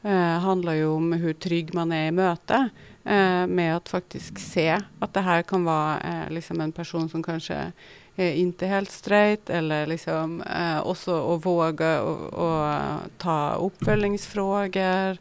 eh, 0.02 0.38
handlar 0.38 0.72
ju 0.72 0.86
om 0.86 1.12
hur 1.12 1.32
trygg 1.32 1.74
man 1.74 1.92
är 1.92 2.08
i 2.08 2.10
möte 2.10 2.68
eh, 3.04 3.46
med 3.46 3.76
att 3.76 3.88
faktiskt 3.88 4.38
se 4.38 4.80
att 4.98 5.14
det 5.14 5.20
här 5.20 5.42
kan 5.42 5.64
vara 5.64 6.00
eh, 6.00 6.30
liksom 6.30 6.60
en 6.60 6.72
person 6.72 7.08
som 7.08 7.22
kanske 7.22 7.72
är 8.16 8.32
inte 8.32 8.66
helt 8.66 8.90
straight 8.90 9.50
eller 9.50 9.86
liksom 9.86 10.42
eh, 10.42 10.86
också 10.86 11.20
och 11.20 11.42
våga 11.42 12.02
och, 12.02 12.32
och 12.32 12.80
ta 13.18 13.54
uppföljningsfrågor. 13.54 15.18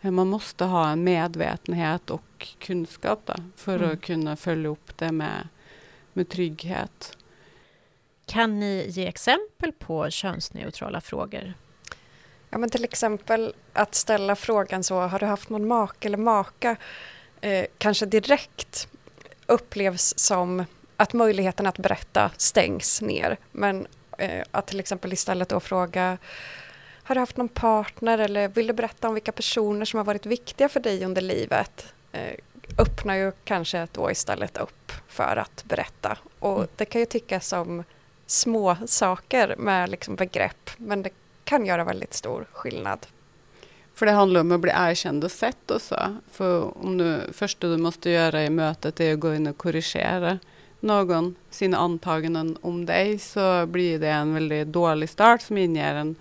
Eh, 0.00 0.10
man 0.10 0.28
måste 0.28 0.64
ha 0.64 0.90
en 0.90 1.04
medvetenhet 1.04 2.10
och 2.10 2.46
kunskap 2.58 3.20
då, 3.24 3.34
för 3.56 3.76
mm. 3.76 3.90
att 3.90 4.00
kunna 4.00 4.36
följa 4.36 4.68
upp 4.68 4.98
det 4.98 5.12
med, 5.12 5.48
med 6.12 6.28
trygghet. 6.28 7.16
Kan 8.26 8.60
ni 8.60 8.86
ge 8.88 9.06
exempel 9.06 9.72
på 9.72 10.10
könsneutrala 10.10 11.00
frågor? 11.00 11.54
Ja, 12.50 12.58
men 12.58 12.70
till 12.70 12.84
exempel 12.84 13.54
att 13.72 13.94
ställa 13.94 14.36
frågan 14.36 14.84
så, 14.84 15.00
har 15.00 15.18
du 15.18 15.26
haft 15.26 15.48
någon 15.48 15.68
make 15.68 16.08
eller 16.08 16.18
maka? 16.18 16.76
Eh, 17.40 17.66
kanske 17.78 18.06
direkt 18.06 18.88
upplevs 19.46 20.18
som 20.18 20.64
att 20.96 21.12
möjligheten 21.12 21.66
att 21.66 21.78
berätta 21.78 22.30
stängs 22.36 23.02
ner. 23.02 23.36
Men 23.52 23.86
eh, 24.18 24.44
att 24.50 24.66
till 24.66 24.80
exempel 24.80 25.12
istället 25.12 25.48
då 25.48 25.60
fråga 25.60 26.18
har 27.02 27.14
du 27.14 27.20
haft 27.20 27.36
någon 27.36 27.48
partner 27.48 28.18
eller 28.18 28.48
vill 28.48 28.66
du 28.66 28.72
berätta 28.72 29.08
om 29.08 29.14
vilka 29.14 29.32
personer 29.32 29.84
som 29.84 29.98
har 29.98 30.04
varit 30.04 30.26
viktiga 30.26 30.68
för 30.68 30.80
dig 30.80 31.04
under 31.04 31.22
livet? 31.22 31.86
Eh, 32.12 32.34
öppnar 32.78 33.14
ju 33.14 33.32
kanske 33.44 33.88
då 33.92 34.10
istället 34.10 34.56
upp 34.56 34.92
för 35.08 35.36
att 35.36 35.64
berätta. 35.64 36.18
Och 36.38 36.56
mm. 36.56 36.68
det 36.76 36.84
kan 36.84 37.00
ju 37.00 37.06
tyckas 37.06 37.48
som 37.48 37.84
små 38.26 38.76
saker 38.86 39.54
med 39.58 39.88
liksom 39.88 40.16
begrepp, 40.16 40.70
men 40.76 41.02
det 41.02 41.10
kan 41.48 41.66
göra 41.66 41.84
väldigt 41.84 42.14
stor 42.14 42.46
skillnad. 42.52 43.06
För 43.94 44.06
det 44.06 44.12
handlar 44.12 44.40
om 44.40 44.52
att 44.52 44.60
bli 44.60 44.72
erkänd 44.74 45.24
och 45.24 45.30
sett 45.30 45.70
också. 45.70 46.16
För 46.30 46.78
om 46.86 46.98
du, 46.98 47.20
första 47.32 47.68
du 47.68 47.76
måste 47.76 48.10
göra 48.10 48.44
i 48.44 48.50
mötet 48.50 49.00
är 49.00 49.12
att 49.12 49.20
gå 49.20 49.34
in 49.34 49.46
och 49.46 49.56
korrigera 49.56 50.38
någon 50.80 51.34
sina 51.50 51.76
antaganden 51.76 52.58
om 52.60 52.86
dig 52.86 53.18
så 53.18 53.66
blir 53.66 53.98
det 53.98 54.08
en 54.08 54.34
väldigt 54.34 54.68
dålig 54.68 55.08
start 55.08 55.42
som 55.42 55.58
inger 55.58 55.94
en, 55.94 56.14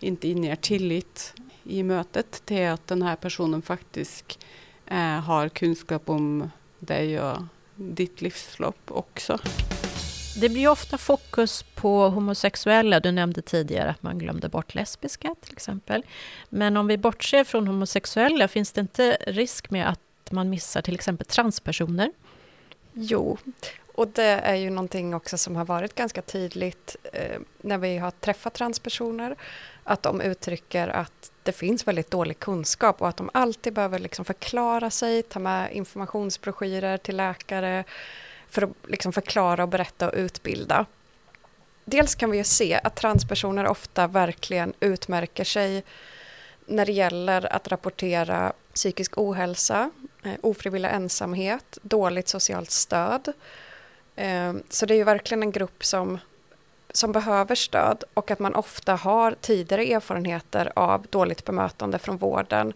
inte 0.00 0.28
inger 0.28 0.56
tillit 0.56 1.34
i 1.64 1.82
mötet 1.82 2.42
till 2.44 2.68
att 2.68 2.86
den 2.86 3.02
här 3.02 3.16
personen 3.16 3.62
faktiskt 3.62 4.38
eh, 4.86 5.20
har 5.20 5.48
kunskap 5.48 6.10
om 6.10 6.50
dig 6.78 7.20
och 7.20 7.38
ditt 7.74 8.20
livslopp 8.20 8.82
också. 8.86 9.38
Det 10.36 10.48
blir 10.48 10.68
ofta 10.68 10.98
fokus 10.98 11.62
på 11.62 12.08
homosexuella. 12.08 13.00
Du 13.00 13.12
nämnde 13.12 13.42
tidigare 13.42 13.90
att 13.90 14.02
man 14.02 14.18
glömde 14.18 14.48
bort 14.48 14.74
lesbiska 14.74 15.34
till 15.40 15.52
exempel. 15.52 16.04
Men 16.48 16.76
om 16.76 16.86
vi 16.86 16.98
bortser 16.98 17.44
från 17.44 17.66
homosexuella, 17.66 18.48
finns 18.48 18.72
det 18.72 18.80
inte 18.80 19.16
risk 19.26 19.70
med 19.70 19.88
att 19.88 20.32
man 20.32 20.50
missar 20.50 20.82
till 20.82 20.94
exempel 20.94 21.26
transpersoner? 21.26 22.12
Jo, 22.92 23.38
och 23.94 24.08
det 24.08 24.22
är 24.22 24.54
ju 24.54 24.70
någonting 24.70 25.14
också 25.14 25.38
som 25.38 25.56
har 25.56 25.64
varit 25.64 25.94
ganska 25.94 26.22
tydligt 26.22 26.96
eh, 27.12 27.40
när 27.60 27.78
vi 27.78 27.98
har 27.98 28.10
träffat 28.10 28.54
transpersoner, 28.54 29.36
att 29.84 30.02
de 30.02 30.20
uttrycker 30.20 30.88
att 30.88 31.32
det 31.42 31.52
finns 31.52 31.88
väldigt 31.88 32.10
dålig 32.10 32.38
kunskap 32.38 33.02
och 33.02 33.08
att 33.08 33.16
de 33.16 33.30
alltid 33.34 33.72
behöver 33.72 33.98
liksom 33.98 34.24
förklara 34.24 34.90
sig, 34.90 35.22
ta 35.22 35.38
med 35.38 35.72
informationsbroschyrer 35.72 36.98
till 36.98 37.16
läkare 37.16 37.84
för 38.52 38.62
att 38.62 38.70
liksom 38.88 39.12
förklara 39.12 39.62
och 39.62 39.68
berätta 39.68 40.08
och 40.08 40.14
utbilda. 40.16 40.86
Dels 41.84 42.14
kan 42.14 42.30
vi 42.30 42.38
ju 42.38 42.44
se 42.44 42.80
att 42.84 42.96
transpersoner 42.96 43.66
ofta 43.66 44.06
verkligen 44.06 44.72
utmärker 44.80 45.44
sig 45.44 45.84
när 46.66 46.86
det 46.86 46.92
gäller 46.92 47.52
att 47.52 47.68
rapportera 47.68 48.52
psykisk 48.74 49.18
ohälsa, 49.18 49.90
eh, 50.24 50.32
ofrivillig 50.40 50.88
ensamhet, 50.88 51.78
dåligt 51.82 52.28
socialt 52.28 52.70
stöd 52.70 53.32
ehm, 54.16 54.62
så 54.68 54.86
det 54.86 54.94
är 54.94 54.98
ju 54.98 55.04
verkligen 55.04 55.42
en 55.42 55.52
grupp 55.52 55.84
som, 55.84 56.18
som 56.92 57.12
behöver 57.12 57.54
stöd 57.54 58.04
och 58.14 58.30
att 58.30 58.38
man 58.38 58.54
ofta 58.54 58.94
har 58.94 59.36
tidigare 59.40 59.92
erfarenheter 59.92 60.72
av 60.76 61.06
dåligt 61.10 61.44
bemötande 61.44 61.98
från 61.98 62.16
vården 62.16 62.72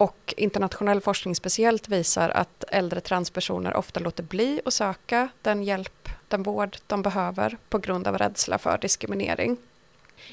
och 0.00 0.34
internationell 0.36 1.00
forskning 1.00 1.34
speciellt 1.34 1.88
visar 1.88 2.28
att 2.28 2.64
äldre 2.68 3.00
transpersoner 3.00 3.76
ofta 3.76 4.00
låter 4.00 4.22
bli 4.22 4.60
att 4.64 4.74
söka 4.74 5.28
den 5.42 5.62
hjälp, 5.62 6.08
den 6.28 6.42
vård 6.42 6.76
de 6.86 7.02
behöver 7.02 7.56
på 7.68 7.78
grund 7.78 8.06
av 8.06 8.18
rädsla 8.18 8.58
för 8.58 8.78
diskriminering. 8.78 9.56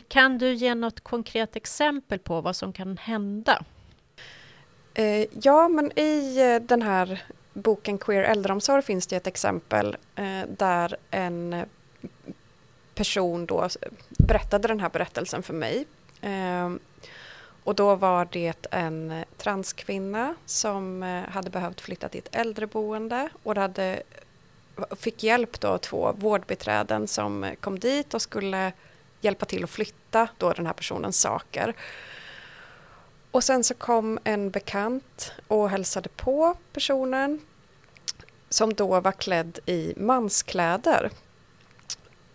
Kan 0.07 0.37
du 0.37 0.53
ge 0.53 0.75
något 0.75 0.99
konkret 0.99 1.55
exempel 1.55 2.19
på 2.19 2.41
vad 2.41 2.55
som 2.55 2.73
kan 2.73 2.97
hända? 2.97 3.65
Eh, 4.93 5.25
ja, 5.41 5.67
men 5.67 5.99
i 5.99 6.37
eh, 6.39 6.67
den 6.67 6.81
här 6.81 7.23
boken 7.53 7.97
Queer 7.97 8.23
äldreomsorg 8.23 8.81
finns 8.81 9.07
det 9.07 9.15
ett 9.15 9.27
exempel 9.27 9.97
eh, 10.15 10.41
där 10.57 10.97
en 11.11 11.65
person 12.95 13.45
då 13.45 13.69
berättade 14.27 14.67
den 14.67 14.79
här 14.79 14.89
berättelsen 14.89 15.43
för 15.43 15.53
mig. 15.53 15.85
Och 17.67 17.75
då 17.75 17.95
var 17.95 18.27
det 18.31 18.65
en 18.71 19.23
transkvinna 19.37 20.35
som 20.45 21.03
eh, 21.03 21.23
hade 21.29 21.49
behövt 21.49 21.81
flytta 21.81 22.09
till 22.09 22.19
ett 22.19 22.35
äldreboende 22.35 23.29
och 23.43 23.55
hade, 23.55 24.03
fick 24.95 25.23
hjälp 25.23 25.59
då 25.59 25.67
av 25.67 25.77
två 25.77 26.11
vårdbiträden 26.17 27.07
som 27.07 27.55
kom 27.59 27.79
dit 27.79 28.13
och 28.13 28.21
skulle 28.21 28.71
hjälpa 29.21 29.45
till 29.45 29.63
att 29.63 29.69
flytta 29.69 30.27
då 30.37 30.53
den 30.53 30.65
här 30.65 30.73
personens 30.73 31.19
saker. 31.19 31.73
Och 33.31 33.43
sen 33.43 33.63
så 33.63 33.73
kom 33.73 34.19
en 34.23 34.49
bekant 34.49 35.31
och 35.47 35.69
hälsade 35.69 36.09
på 36.09 36.55
personen 36.73 37.41
som 38.49 38.73
då 38.73 38.99
var 38.99 39.11
klädd 39.11 39.59
i 39.65 39.93
manskläder 39.97 41.11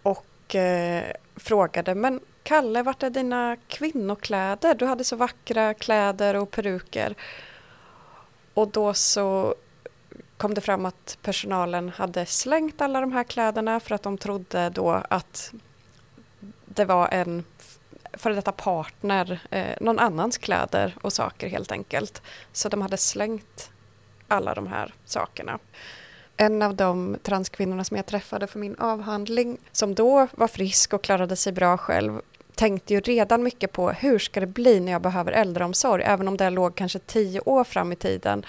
och 0.02 0.54
eh, 0.54 1.04
frågade 1.36 1.94
men 1.94 2.20
Kalle, 2.42 2.82
vart 2.82 3.02
är 3.02 3.10
dina 3.10 3.56
kvinnokläder? 3.68 4.74
Du 4.74 4.86
hade 4.86 5.04
så 5.04 5.16
vackra 5.16 5.74
kläder 5.74 6.36
och 6.36 6.50
peruker. 6.50 7.14
Och 8.54 8.68
då 8.68 8.94
så 8.94 9.54
kom 10.36 10.54
det 10.54 10.60
fram 10.60 10.86
att 10.86 11.18
personalen 11.22 11.88
hade 11.88 12.26
slängt 12.26 12.80
alla 12.80 13.00
de 13.00 13.12
här 13.12 13.24
kläderna 13.24 13.80
för 13.80 13.94
att 13.94 14.02
de 14.02 14.18
trodde 14.18 14.70
då 14.70 15.02
att 15.08 15.52
det 16.64 16.84
var 16.84 17.08
en 17.08 17.44
före 18.12 18.34
detta 18.34 18.52
partner, 18.52 19.40
eh, 19.50 19.76
någon 19.80 19.98
annans 19.98 20.38
kläder 20.38 20.96
och 21.02 21.12
saker 21.12 21.48
helt 21.48 21.72
enkelt. 21.72 22.22
Så 22.52 22.68
de 22.68 22.82
hade 22.82 22.96
slängt 22.96 23.70
alla 24.28 24.54
de 24.54 24.66
här 24.66 24.94
sakerna. 25.04 25.58
En 26.36 26.62
av 26.62 26.74
de 26.74 27.16
transkvinnorna 27.22 27.84
som 27.84 27.96
jag 27.96 28.06
träffade 28.06 28.46
för 28.46 28.58
min 28.58 28.76
avhandling, 28.76 29.58
som 29.72 29.94
då 29.94 30.28
var 30.32 30.48
frisk 30.48 30.92
och 30.92 31.04
klarade 31.04 31.36
sig 31.36 31.52
bra 31.52 31.76
själv, 31.76 32.20
tänkte 32.62 32.94
ju 32.94 33.00
redan 33.00 33.42
mycket 33.42 33.72
på 33.72 33.90
hur 33.90 34.18
ska 34.18 34.40
det 34.40 34.46
bli 34.46 34.80
när 34.80 34.92
jag 34.92 35.02
behöver 35.02 35.32
äldreomsorg, 35.32 36.02
även 36.06 36.28
om 36.28 36.36
det 36.36 36.50
låg 36.50 36.74
kanske 36.74 36.98
tio 36.98 37.40
år 37.40 37.64
fram 37.64 37.92
i 37.92 37.96
tiden. 37.96 38.46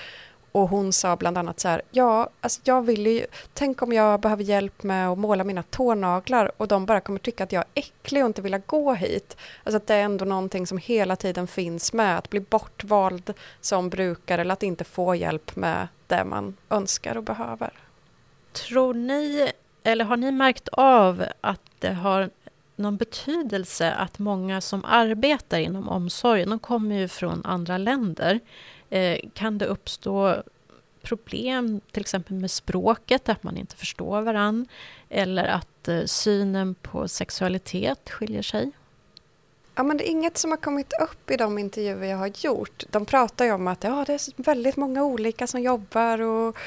Och 0.52 0.70
hon 0.70 0.94
sa 0.94 1.16
bland 1.16 1.38
annat 1.38 1.60
så 1.60 1.68
här, 1.68 1.82
ja, 1.92 2.30
alltså 2.42 2.62
jag 2.64 2.82
vill 2.82 3.08
ju, 3.08 3.26
tänk 3.54 3.82
om 3.82 3.94
jag 3.94 4.20
behöver 4.20 4.44
hjälp 4.44 4.84
med 4.84 5.10
att 5.10 5.18
måla 5.18 5.44
mina 5.44 5.64
tånaglar 5.64 6.52
och 6.58 6.68
de 6.68 6.86
bara 6.86 7.00
kommer 7.00 7.20
tycka 7.20 7.44
att 7.44 7.52
jag 7.52 7.60
är 7.74 7.82
äcklig 7.82 8.24
och 8.24 8.28
inte 8.28 8.42
vilja 8.42 8.62
gå 8.66 8.94
hit. 8.94 9.38
Alltså 9.64 9.78
att 9.78 9.88
det 9.88 9.96
är 9.96 10.02
ändå 10.02 10.26
någonting 10.26 10.68
som 10.68 10.78
hela 10.78 11.16
tiden 11.16 11.48
finns 11.48 11.94
med, 11.94 12.18
att 12.18 12.30
bli 12.30 12.40
bortvald 12.40 13.34
som 13.62 13.90
brukare 13.90 14.42
eller 14.42 14.54
att 14.54 14.64
inte 14.64 14.84
få 14.84 15.16
hjälp 15.16 15.56
med 15.56 15.88
det 16.08 16.26
man 16.26 16.58
önskar 16.70 17.18
och 17.18 17.24
behöver. 17.24 17.74
Tror 18.52 18.94
ni, 18.94 19.52
eller 19.84 20.06
har 20.06 20.18
ni 20.18 20.32
märkt 20.32 20.68
av 20.72 21.26
att 21.42 21.62
det 21.80 21.94
har 21.94 22.30
någon 22.76 22.98
betydelse 22.98 23.92
att 23.92 24.20
många 24.20 24.62
som 24.62 24.86
arbetar 24.86 25.60
inom 25.60 25.90
omsorgen, 25.90 26.50
de 26.50 26.60
kommer 26.60 26.96
ju 26.96 27.08
från 27.08 27.46
andra 27.46 27.78
länder. 27.78 28.40
Eh, 28.90 29.18
kan 29.34 29.58
det 29.58 29.66
uppstå 29.66 30.44
problem 31.02 31.82
till 31.92 32.02
exempel 32.02 32.36
med 32.36 32.52
språket, 32.52 33.30
att 33.30 33.44
man 33.44 33.58
inte 33.58 33.76
förstår 33.76 34.22
varann 34.22 34.68
eller 35.10 35.46
att 35.46 35.88
eh, 35.88 36.04
synen 36.06 36.76
på 36.76 37.08
sexualitet 37.08 38.10
skiljer 38.10 38.42
sig? 38.42 38.72
Ja, 39.76 39.84
men 39.84 39.98
det 39.98 40.10
är 40.10 40.12
inget 40.12 40.38
som 40.38 40.52
har 40.52 40.58
kommit 40.58 40.94
upp 41.02 41.32
i 41.32 41.38
de 41.38 41.58
intervjuer 41.58 42.10
jag 42.10 42.18
har 42.18 42.32
gjort. 42.46 42.84
De 42.90 43.06
pratar 43.06 43.46
ju 43.46 43.52
om 43.52 43.68
att 43.68 43.84
ja, 43.84 44.04
det 44.08 44.14
är 44.14 44.44
väldigt 44.44 44.78
många 44.78 45.04
olika 45.04 45.48
som 45.48 45.62
jobbar 45.62 46.22
och 46.22 46.58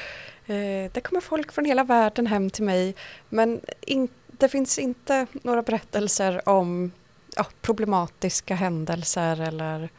eh, 0.46 0.90
det 0.92 1.00
kommer 1.04 1.20
folk 1.20 1.52
från 1.52 1.64
hela 1.64 1.84
världen 1.84 2.26
hem 2.26 2.50
till 2.50 2.64
mig. 2.64 2.94
Men 3.28 3.60
inte 3.80 4.14
det 4.38 4.48
finns 4.48 4.78
inte 4.78 5.26
några 5.32 5.62
berättelser 5.62 6.48
om 6.48 6.92
ja, 7.36 7.46
problematiska 7.60 8.54
händelser 8.54 9.40
eller 9.40 9.90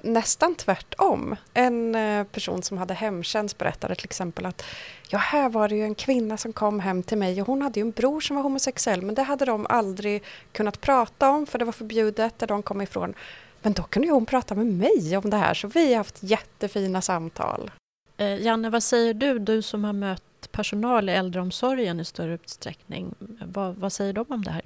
nästan 0.00 0.54
tvärtom. 0.54 1.36
En 1.54 1.94
eh, 1.94 2.24
person 2.24 2.62
som 2.62 2.78
hade 2.78 2.94
hemtjänst 2.94 3.58
berättade 3.58 3.94
till 3.94 4.04
exempel 4.04 4.46
att 4.46 4.64
ja, 5.08 5.18
här 5.18 5.48
var 5.48 5.68
det 5.68 5.76
ju 5.76 5.84
en 5.84 5.94
kvinna 5.94 6.36
som 6.36 6.52
kom 6.52 6.80
hem 6.80 7.02
till 7.02 7.18
mig 7.18 7.40
och 7.40 7.46
hon 7.46 7.62
hade 7.62 7.80
ju 7.80 7.86
en 7.86 7.90
bror 7.90 8.20
som 8.20 8.36
var 8.36 8.42
homosexuell 8.42 9.02
men 9.02 9.14
det 9.14 9.22
hade 9.22 9.44
de 9.44 9.66
aldrig 9.68 10.22
kunnat 10.52 10.80
prata 10.80 11.30
om 11.30 11.46
för 11.46 11.58
det 11.58 11.64
var 11.64 11.72
förbjudet 11.72 12.38
där 12.38 12.46
de 12.46 12.62
kom 12.62 12.80
ifrån. 12.80 13.14
Men 13.62 13.72
då 13.72 13.82
kunde 13.82 14.08
ju 14.08 14.14
hon 14.14 14.26
prata 14.26 14.54
med 14.54 14.66
mig 14.66 15.16
om 15.16 15.30
det 15.30 15.36
här 15.36 15.54
så 15.54 15.68
vi 15.68 15.90
har 15.90 15.96
haft 15.96 16.22
jättefina 16.22 17.02
samtal. 17.02 17.70
Eh, 18.16 18.42
Janne, 18.42 18.70
vad 18.70 18.82
säger 18.82 19.14
du, 19.14 19.38
du 19.38 19.62
som 19.62 19.84
har 19.84 19.92
mött 19.92 20.22
personal 20.52 21.08
i 21.08 21.12
äldreomsorgen 21.12 22.00
i 22.00 22.04
större 22.04 22.34
utsträckning? 22.34 23.14
Vad, 23.40 23.74
vad 23.74 23.92
säger 23.92 24.12
de 24.12 24.24
om 24.28 24.44
det 24.44 24.50
här? 24.50 24.62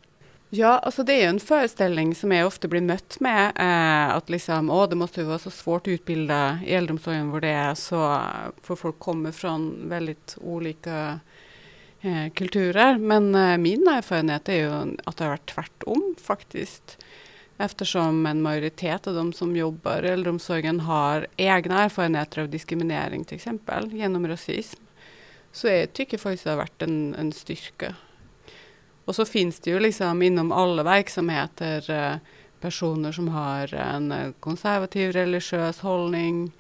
Ja, 0.51 0.79
alltså 0.79 1.03
det 1.03 1.23
är 1.23 1.29
en 1.29 1.41
föreställning 1.41 2.15
som 2.15 2.33
jag 2.33 2.47
ofta 2.47 2.69
blir 2.69 2.81
mött 2.81 3.21
med, 3.21 3.53
eh, 3.57 4.17
att 4.17 4.31
liksom, 4.31 4.71
åh, 4.71 4.89
det 4.89 4.97
måste 4.97 5.21
ju 5.21 5.27
vara 5.27 5.39
så 5.39 5.51
svårt 5.51 5.83
att 5.83 5.89
utbilda 5.89 6.59
i 6.67 6.75
äldreomsorgen, 6.75 7.31
var 7.31 7.41
det 7.41 7.49
är 7.49 7.75
så, 7.75 8.21
för 8.63 8.77
folk 8.77 8.99
kommer 8.99 9.33
från 9.33 9.89
väldigt 9.89 10.39
olika 10.41 11.21
eh, 12.01 12.33
kulturer. 12.35 12.99
Men 12.99 13.35
eh, 13.35 13.59
min 13.59 13.89
erfarenhet 13.89 14.49
är 14.49 14.55
ju 14.55 14.97
att 15.05 15.17
det 15.17 15.25
har 15.25 15.31
varit 15.31 15.55
tvärtom 15.55 16.15
faktiskt. 16.23 16.99
Eftersom 17.59 18.27
en 18.27 18.43
majoritet 18.43 19.07
av 19.07 19.15
de 19.15 19.33
som 19.33 19.57
jobbar 19.57 20.03
i 20.05 20.09
äldreomsorgen 20.09 20.81
har 20.81 21.27
egna 21.37 21.83
erfarenheter 21.85 22.43
av 22.43 22.49
diskriminering 22.49 23.25
till 23.25 23.35
exempel, 23.35 23.93
genom 23.93 24.29
rasism. 24.29 24.86
Så 25.57 25.69
jag 25.69 25.93
tycker 25.93 26.19
faktiskt 26.19 26.45
det 26.45 26.51
har 26.51 26.57
varit 26.57 26.83
en, 26.83 27.15
en 27.15 27.33
styrka 27.33 27.95
och 29.05 29.15
så 29.15 29.25
finns 29.25 29.61
det 29.61 29.71
ju 29.71 29.81
liksom 29.81 30.23
inom 30.23 30.53
alla 30.53 30.83
verksamheter 30.83 31.91
eh, 31.91 32.17
personer 32.61 33.13
som 33.13 33.29
har 33.29 33.75
en 33.75 34.13
eh, 34.13 34.33
konservativ 34.41 35.13
religiös 35.13 35.81
hållning. 35.81 36.53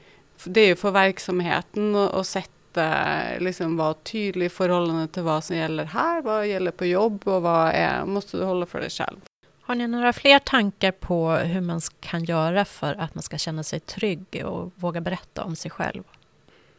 Det 0.44 0.60
är 0.60 0.66
ju 0.66 0.76
för 0.76 0.90
verksamheten 0.90 1.94
att 1.94 2.26
sätta, 2.26 3.14
eh, 3.22 3.40
liksom 3.40 3.76
vara 3.76 3.94
tydlig 3.94 4.46
i 4.46 4.48
förhållande 4.48 5.08
till 5.08 5.22
vad 5.22 5.44
som 5.44 5.56
gäller 5.56 5.84
här, 5.84 6.22
vad 6.22 6.46
gäller 6.46 6.70
på 6.70 6.84
jobb 6.86 7.28
och 7.28 7.42
vad 7.42 7.68
är, 7.68 8.04
måste 8.04 8.36
du 8.36 8.44
hålla 8.44 8.66
för 8.66 8.80
dig 8.80 8.90
själv. 8.90 9.18
Har 9.60 9.74
ni 9.74 9.86
några 9.86 10.12
fler 10.12 10.38
tankar 10.38 10.92
på 10.92 11.30
hur 11.30 11.60
man 11.60 11.80
kan 12.00 12.24
göra 12.24 12.64
för 12.64 12.94
att 12.94 13.14
man 13.14 13.22
ska 13.22 13.38
känna 13.38 13.62
sig 13.62 13.80
trygg 13.80 14.42
och 14.44 14.72
våga 14.74 15.00
berätta 15.00 15.44
om 15.44 15.56
sig 15.56 15.70
själv? 15.70 16.02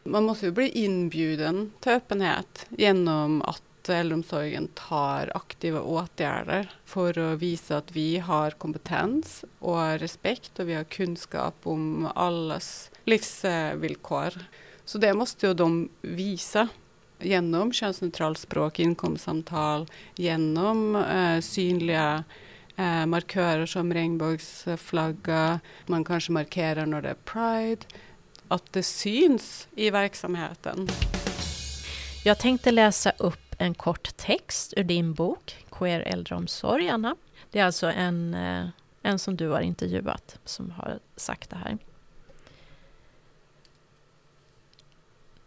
Man 0.08 0.24
måste 0.24 0.46
ju 0.46 0.52
bli 0.52 0.70
inbjuden 0.70 1.72
till 1.80 1.92
öppenhet 1.92 2.66
genom 2.70 3.42
att 3.42 3.90
äldreomsorgen 3.90 4.68
tar 4.68 5.32
aktiva 5.36 5.82
åtgärder 5.82 6.72
för 6.86 7.18
att 7.20 7.40
visa 7.40 7.78
att 7.78 7.92
vi 7.92 8.18
har 8.18 8.52
kompetens 8.52 9.46
och 9.60 10.00
respekt 10.00 10.60
och 10.60 10.70
vi 10.70 10.74
har 10.74 10.84
kunskap 10.84 11.56
om 11.64 12.10
allas 12.16 12.92
livsvillkor. 13.04 14.34
Så 14.86 14.98
det 14.98 15.14
måste 15.14 15.48
ju 15.48 15.54
de 15.54 15.90
visa 16.02 16.68
genom 17.20 17.74
könsneutralt 17.74 18.38
språk, 18.38 18.80
inkomstsamtal, 18.80 19.88
genom 20.16 20.96
eh, 20.96 21.40
synliga 21.40 22.24
eh, 22.76 23.06
markörer 23.06 23.66
som 23.66 23.94
regnbågsflagga. 23.94 25.60
Man 25.86 26.04
kanske 26.04 26.32
markerar 26.32 26.86
när 26.86 27.02
det 27.02 27.10
är 27.10 27.14
Pride. 27.14 27.86
Att 28.48 28.74
det 28.74 28.84
syns 28.84 29.68
i 29.76 29.90
verksamheten. 29.90 30.88
Jag 32.24 32.40
tänkte 32.40 32.72
läsa 32.72 33.12
upp 33.18 33.56
en 33.58 33.74
kort 33.74 34.18
text 34.18 34.74
ur 34.78 34.84
din 34.84 35.14
bok 35.14 35.66
Queer 35.72 36.00
äldreomsorg, 36.00 36.90
Anna. 36.90 37.16
Det 37.52 37.60
är 37.60 37.66
alltså 37.66 37.88
en, 37.88 38.34
eh, 38.34 38.68
en 39.02 39.20
som 39.20 39.36
du 39.36 39.48
har 39.48 39.62
intervjuat 39.62 40.40
som 40.46 40.72
har 40.72 41.00
sagt 41.16 41.50
det 41.50 41.56
här. 41.56 41.78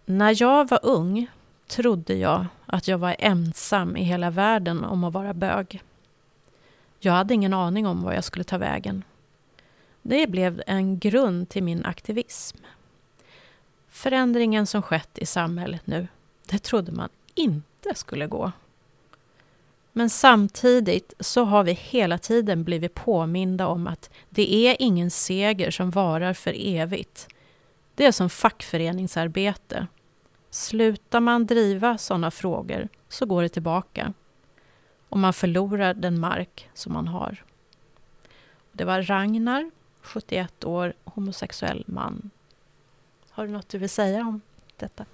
När 0.05 0.43
jag 0.43 0.69
var 0.69 0.81
ung 0.83 1.27
trodde 1.67 2.15
jag 2.15 2.47
att 2.67 2.89
jag 2.89 2.99
var 2.99 3.17
ensam 3.19 3.97
i 3.97 4.03
hela 4.03 4.31
världen 4.31 4.85
om 4.85 5.05
att 5.05 5.13
vara 5.13 5.35
bög. 5.35 5.83
Jag 6.99 7.13
hade 7.13 7.35
ingen 7.35 7.55
aning 7.55 7.87
om 7.87 8.03
var 8.03 8.13
jag 8.13 8.25
skulle 8.25 8.45
ta 8.45 8.59
vägen. 8.59 9.05
Det 10.03 10.27
blev 10.27 10.63
en 10.67 10.99
grund 10.99 11.49
till 11.49 11.63
min 11.63 11.85
aktivism. 11.85 12.57
Förändringen 13.91 14.67
som 14.67 14.83
skett 14.83 15.19
i 15.19 15.27
samhället 15.27 15.87
nu, 15.87 16.09
det 16.47 16.59
trodde 16.59 16.93
man 16.93 17.09
inte 17.35 17.95
skulle 17.95 18.27
gå. 18.27 18.53
Men 19.93 20.11
samtidigt 20.11 21.13
så 21.21 21.45
har 21.45 21.65
vi 21.65 21.73
hela 21.73 22.19
tiden 22.19 22.65
blivit 22.65 22.95
påminda 22.95 23.67
om 23.67 23.87
att 23.87 24.11
det 24.29 24.55
är 24.55 24.77
ingen 24.79 25.11
seger 25.11 25.71
som 25.71 25.91
varar 25.91 26.35
för 26.35 26.55
evigt. 26.59 27.29
Det 27.95 28.07
är 28.07 28.13
som 28.13 28.31
fackföreningsarbete. 28.31 29.87
Slutar 30.51 31.21
man 31.21 31.47
driva 31.47 31.99
sådana 31.99 32.31
frågor 32.31 32.89
så 33.09 33.27
går 33.27 33.43
det 33.43 33.49
tillbaka 33.49 34.13
och 35.09 35.19
man 35.19 35.33
förlorar 35.33 35.95
den 35.95 36.21
mark 36.21 36.69
som 36.75 36.93
man 36.93 37.09
har. 37.09 37.45
Det 38.73 38.85
var 38.85 39.03
Ragnar, 39.03 39.71
71 40.01 40.65
år, 40.65 40.93
homosexuell 41.05 41.85
man. 41.87 42.31
Har 43.41 43.47
du 43.47 43.53
något 43.53 43.69
du 43.69 43.79
vill 43.79 43.91
säga 43.91 44.21
om 44.21 44.41
detta? 44.77 45.05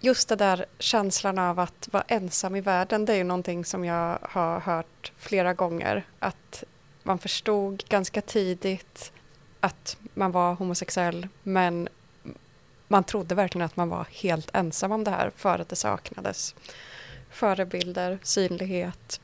just 0.00 0.28
det 0.28 0.36
där 0.36 0.66
känslan 0.78 1.38
av 1.38 1.60
att 1.60 1.88
vara 1.92 2.04
ensam 2.08 2.56
i 2.56 2.60
världen, 2.60 3.04
det 3.04 3.12
är 3.12 3.16
ju 3.16 3.24
någonting 3.24 3.64
som 3.64 3.84
jag 3.84 4.18
har 4.22 4.60
hört 4.60 5.12
flera 5.16 5.54
gånger. 5.54 6.06
Att 6.18 6.64
man 7.02 7.18
förstod 7.18 7.84
ganska 7.88 8.20
tidigt 8.20 9.12
att 9.60 9.96
man 10.14 10.32
var 10.32 10.54
homosexuell, 10.54 11.28
men 11.42 11.88
man 12.88 13.04
trodde 13.04 13.34
verkligen 13.34 13.66
att 13.66 13.76
man 13.76 13.88
var 13.88 14.06
helt 14.10 14.50
ensam 14.52 14.92
om 14.92 15.04
det 15.04 15.10
här 15.10 15.30
för 15.36 15.58
att 15.58 15.68
det 15.68 15.76
saknades 15.76 16.54
förebilder, 17.30 18.18
synlighet, 18.22 19.20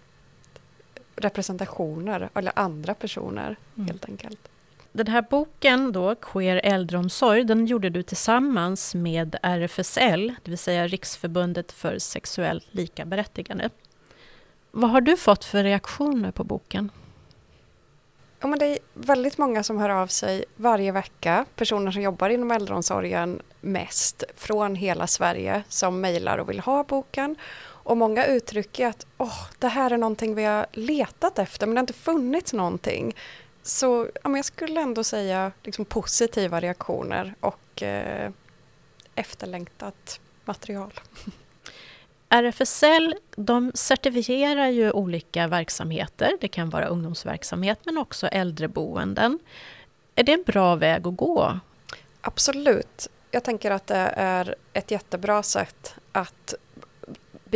representationer 1.16 2.30
eller 2.34 2.52
andra 2.56 2.94
personer 2.94 3.56
mm. 3.76 3.88
helt 3.88 4.04
enkelt. 4.04 4.48
Den 4.96 5.06
här 5.06 5.22
boken 5.22 5.92
då, 5.92 6.14
Queer 6.14 6.60
äldreomsorg, 6.64 7.44
den 7.44 7.66
gjorde 7.66 7.90
du 7.90 8.02
tillsammans 8.02 8.94
med 8.94 9.36
RFSL, 9.42 10.34
det 10.42 10.50
vill 10.50 10.58
säga 10.58 10.86
Riksförbundet 10.86 11.72
för 11.72 11.98
sexuellt 11.98 12.66
likaberättigande. 12.70 13.70
Vad 14.70 14.90
har 14.90 15.00
du 15.00 15.16
fått 15.16 15.44
för 15.44 15.64
reaktioner 15.64 16.30
på 16.30 16.44
boken? 16.44 16.90
Ja, 18.40 18.46
men 18.46 18.58
det 18.58 18.66
är 18.66 18.78
väldigt 18.94 19.38
många 19.38 19.62
som 19.62 19.78
hör 19.78 19.90
av 19.90 20.06
sig 20.06 20.44
varje 20.56 20.92
vecka, 20.92 21.44
personer 21.56 21.90
som 21.90 22.02
jobbar 22.02 22.28
inom 22.28 22.50
äldreomsorgen 22.50 23.42
mest 23.60 24.24
från 24.36 24.74
hela 24.74 25.06
Sverige 25.06 25.62
som 25.68 26.00
mejlar 26.00 26.38
och 26.38 26.50
vill 26.50 26.60
ha 26.60 26.84
boken. 26.84 27.36
Och 27.62 27.96
många 27.96 28.26
uttrycker 28.26 28.86
att 28.86 29.06
oh, 29.16 29.46
det 29.58 29.68
här 29.68 29.90
är 29.90 29.98
någonting 29.98 30.34
vi 30.34 30.44
har 30.44 30.66
letat 30.72 31.38
efter 31.38 31.66
men 31.66 31.74
det 31.74 31.78
har 31.78 31.82
inte 31.82 31.92
funnits 31.92 32.52
någonting. 32.52 33.14
Så 33.66 34.08
ja, 34.24 34.36
jag 34.36 34.44
skulle 34.44 34.80
ändå 34.80 35.04
säga 35.04 35.52
liksom 35.62 35.84
positiva 35.84 36.60
reaktioner 36.60 37.34
och 37.40 37.82
eh, 37.82 38.30
efterlängtat 39.14 40.20
material. 40.44 40.92
RFSL 42.28 43.14
de 43.36 43.72
certifierar 43.74 44.68
ju 44.68 44.90
olika 44.90 45.46
verksamheter. 45.46 46.32
Det 46.40 46.48
kan 46.48 46.70
vara 46.70 46.86
ungdomsverksamhet 46.86 47.78
men 47.84 47.98
också 47.98 48.26
äldreboenden. 48.26 49.38
Är 50.14 50.22
det 50.22 50.32
en 50.32 50.44
bra 50.46 50.74
väg 50.74 51.06
att 51.06 51.16
gå? 51.16 51.60
Absolut. 52.20 53.08
Jag 53.30 53.44
tänker 53.44 53.70
att 53.70 53.86
det 53.86 54.12
är 54.16 54.54
ett 54.72 54.90
jättebra 54.90 55.42
sätt 55.42 55.94
att 56.12 56.54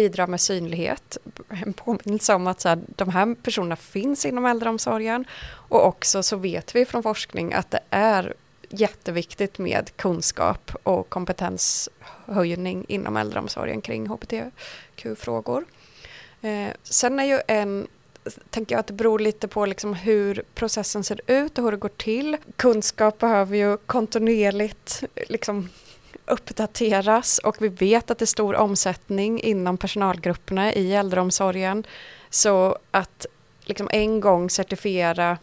bidra 0.01 0.27
med 0.27 0.41
synlighet, 0.41 1.19
en 1.49 1.73
påminnelse 1.73 2.35
om 2.35 2.47
att 2.47 2.61
så 2.61 2.69
här, 2.69 2.81
de 2.87 3.09
här 3.09 3.35
personerna 3.35 3.77
finns 3.77 4.27
inom 4.27 4.47
äldreomsorgen 4.47 5.25
och 5.69 5.87
också 5.87 6.23
så 6.23 6.37
vet 6.37 6.75
vi 6.75 6.85
från 6.85 7.03
forskning 7.03 7.53
att 7.53 7.71
det 7.71 7.81
är 7.91 8.35
jätteviktigt 8.69 9.59
med 9.59 9.97
kunskap 9.97 10.73
och 10.83 11.09
kompetenshöjning 11.09 12.85
inom 12.89 13.17
äldreomsorgen 13.17 13.81
kring 13.81 14.07
hbtq-frågor. 14.07 15.65
Eh, 16.41 16.69
sen 16.83 17.21
är 17.21 17.25
ju 17.25 17.41
en 17.47 17.87
tänker 18.51 18.75
jag 18.75 18.81
att 18.81 18.87
det 18.87 18.93
beror 18.93 19.19
lite 19.19 19.49
på 19.49 19.67
liksom 19.67 19.95
hur 19.95 20.43
processen 20.55 21.05
ser 21.05 21.21
ut 21.27 21.59
och 21.59 21.65
hur 21.65 21.73
det 21.73 21.79
går 21.79 21.89
till. 21.89 22.37
Kunskap 22.57 23.19
behöver 23.19 23.57
ju 23.57 23.77
kontinuerligt 23.77 25.05
liksom 25.29 25.69
uppdateras 26.31 27.39
och 27.39 27.57
vi 27.63 27.69
vet 27.69 28.11
att 28.11 28.19
det 28.19 28.25
är 28.25 28.27
stor 28.27 28.55
omsättning 28.55 29.41
inom 29.41 29.79
personalgrupperna 29.79 30.73
i 30.75 30.95
äldreomsorgen. 30.95 31.85
Så 32.31 32.79
att 32.91 33.27
liksom 33.61 33.89
en 33.93 34.21
gång 34.21 34.51
certifiera 34.51 35.39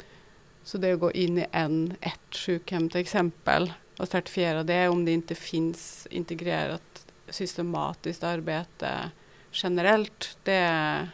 Så 0.65 0.79
det 0.79 0.93
att 0.93 1.01
gå 1.01 1.13
in 1.13 1.39
i 1.39 1.47
en, 1.53 1.95
ett 2.01 2.37
sjukhem 2.37 2.89
till 2.89 3.01
exempel 3.01 3.73
och 3.99 4.09
certifiera 4.09 4.63
det 4.63 4.89
om 4.89 5.05
det 5.05 5.13
inte 5.13 5.35
finns 5.35 6.07
integrerat 6.11 7.07
systematiskt 7.29 8.23
arbete 8.23 9.11
generellt. 9.53 10.39
Det 10.43 11.09